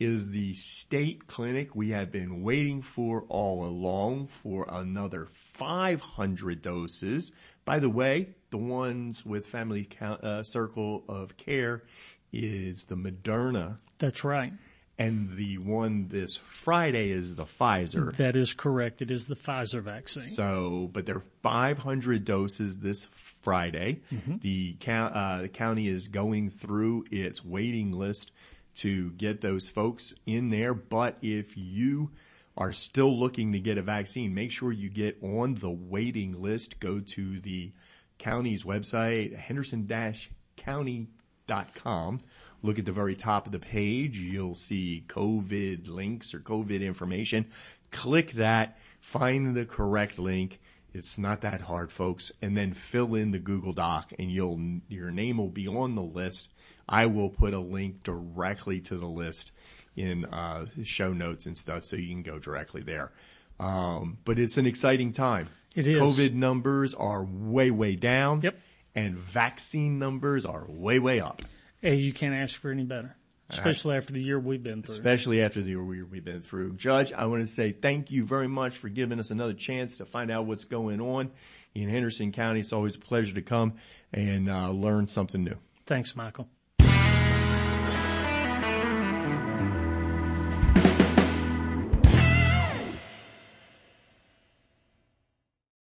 is 0.00 0.30
the 0.30 0.54
state 0.54 1.26
clinic 1.26 1.76
we 1.76 1.90
have 1.90 2.10
been 2.10 2.42
waiting 2.42 2.80
for 2.80 3.26
all 3.28 3.66
along 3.66 4.28
for 4.28 4.66
another 4.70 5.28
500 5.30 6.62
doses. 6.62 7.30
By 7.66 7.78
the 7.78 7.90
way, 7.90 8.30
the 8.48 8.56
ones 8.56 9.26
with 9.26 9.46
Family 9.46 9.84
Count, 9.84 10.24
uh, 10.24 10.42
Circle 10.42 11.04
of 11.10 11.36
Care 11.36 11.84
is 12.32 12.84
the 12.84 12.96
Moderna 12.96 13.76
That's 13.98 14.24
right. 14.24 14.54
And 14.98 15.30
the 15.36 15.58
one 15.58 16.08
this 16.08 16.36
Friday 16.36 17.10
is 17.10 17.34
the 17.34 17.44
Pfizer. 17.44 18.14
That 18.16 18.36
is 18.36 18.52
correct. 18.52 19.02
It 19.02 19.10
is 19.10 19.26
the 19.26 19.34
Pfizer 19.34 19.82
vaccine. 19.82 20.22
So, 20.22 20.88
but 20.92 21.06
there 21.06 21.16
are 21.16 21.24
500 21.42 22.24
doses 22.24 22.78
this 22.78 23.06
Friday. 23.40 24.02
The, 24.40 24.76
uh, 24.86 25.42
the 25.42 25.48
county 25.48 25.88
is 25.88 26.08
going 26.08 26.50
through 26.50 27.06
its 27.10 27.44
waiting 27.44 27.92
list 27.92 28.30
to 28.76 29.10
get 29.12 29.40
those 29.40 29.68
folks 29.68 30.14
in 30.26 30.50
there. 30.50 30.74
But 30.74 31.18
if 31.22 31.56
you 31.56 32.10
are 32.56 32.72
still 32.72 33.18
looking 33.18 33.52
to 33.52 33.58
get 33.58 33.78
a 33.78 33.82
vaccine, 33.82 34.34
make 34.34 34.50
sure 34.50 34.72
you 34.72 34.90
get 34.90 35.18
on 35.22 35.54
the 35.54 35.70
waiting 35.70 36.40
list. 36.40 36.78
Go 36.80 37.00
to 37.00 37.40
the 37.40 37.72
county's 38.18 38.62
website, 38.62 39.34
henderson-county.com. 39.36 42.20
Look 42.62 42.78
at 42.78 42.84
the 42.84 42.92
very 42.92 43.16
top 43.16 43.46
of 43.46 43.52
the 43.52 43.58
page. 43.58 44.18
You'll 44.18 44.54
see 44.54 45.04
COVID 45.08 45.88
links 45.88 46.32
or 46.32 46.40
COVID 46.40 46.80
information. 46.80 47.46
Click 47.90 48.32
that, 48.32 48.78
find 49.00 49.54
the 49.54 49.66
correct 49.66 50.18
link. 50.18 50.60
It's 50.94 51.18
not 51.18 51.40
that 51.40 51.60
hard, 51.60 51.90
folks. 51.90 52.32
And 52.40 52.56
then 52.56 52.72
fill 52.72 53.14
in 53.14 53.30
the 53.32 53.38
Google 53.38 53.72
Doc 53.72 54.12
and 54.18 54.30
you'll, 54.30 54.60
your 54.88 55.10
name 55.10 55.38
will 55.38 55.48
be 55.48 55.66
on 55.66 55.94
the 55.94 56.02
list. 56.02 56.48
I 56.88 57.06
will 57.06 57.30
put 57.30 57.54
a 57.54 57.58
link 57.58 58.02
directly 58.02 58.80
to 58.82 58.96
the 58.96 59.06
list 59.06 59.52
in, 59.96 60.24
uh, 60.26 60.66
show 60.84 61.12
notes 61.12 61.46
and 61.46 61.56
stuff 61.56 61.84
so 61.84 61.96
you 61.96 62.08
can 62.08 62.22
go 62.22 62.38
directly 62.38 62.82
there. 62.82 63.10
Um, 63.58 64.18
but 64.24 64.38
it's 64.38 64.56
an 64.56 64.66
exciting 64.66 65.12
time. 65.12 65.48
It 65.74 65.86
is. 65.86 66.00
COVID 66.00 66.34
numbers 66.34 66.94
are 66.94 67.24
way, 67.24 67.70
way 67.70 67.96
down. 67.96 68.42
Yep. 68.42 68.56
And 68.94 69.16
vaccine 69.16 69.98
numbers 69.98 70.44
are 70.44 70.66
way, 70.68 70.98
way 70.98 71.20
up. 71.20 71.42
Hey, 71.82 71.96
you 71.96 72.12
can't 72.12 72.34
ask 72.34 72.60
for 72.60 72.70
any 72.70 72.84
better, 72.84 73.16
especially 73.50 73.96
after 73.96 74.12
the 74.12 74.22
year 74.22 74.38
we've 74.38 74.62
been 74.62 74.82
through. 74.82 74.94
especially 74.94 75.42
after 75.42 75.60
the 75.62 75.70
year 75.70 75.82
we- 75.84 76.02
we've 76.04 76.24
been 76.24 76.40
through. 76.40 76.74
Judge, 76.74 77.12
I 77.12 77.26
want 77.26 77.40
to 77.42 77.46
say 77.46 77.72
thank 77.72 78.10
you 78.12 78.24
very 78.24 78.46
much 78.48 78.76
for 78.76 78.88
giving 78.88 79.18
us 79.18 79.30
another 79.32 79.52
chance 79.54 79.98
to 79.98 80.04
find 80.06 80.30
out 80.30 80.46
what's 80.46 80.64
going 80.64 81.00
on 81.00 81.30
in 81.74 81.88
Henderson 81.88 82.30
County. 82.32 82.60
It's 82.60 82.72
always 82.72 82.94
a 82.94 83.00
pleasure 83.00 83.34
to 83.34 83.42
come 83.42 83.74
and 84.12 84.48
uh, 84.48 84.70
learn 84.70 85.08
something 85.08 85.42
new. 85.42 85.56
Thanks, 85.86 86.14
Michael. 86.14 86.48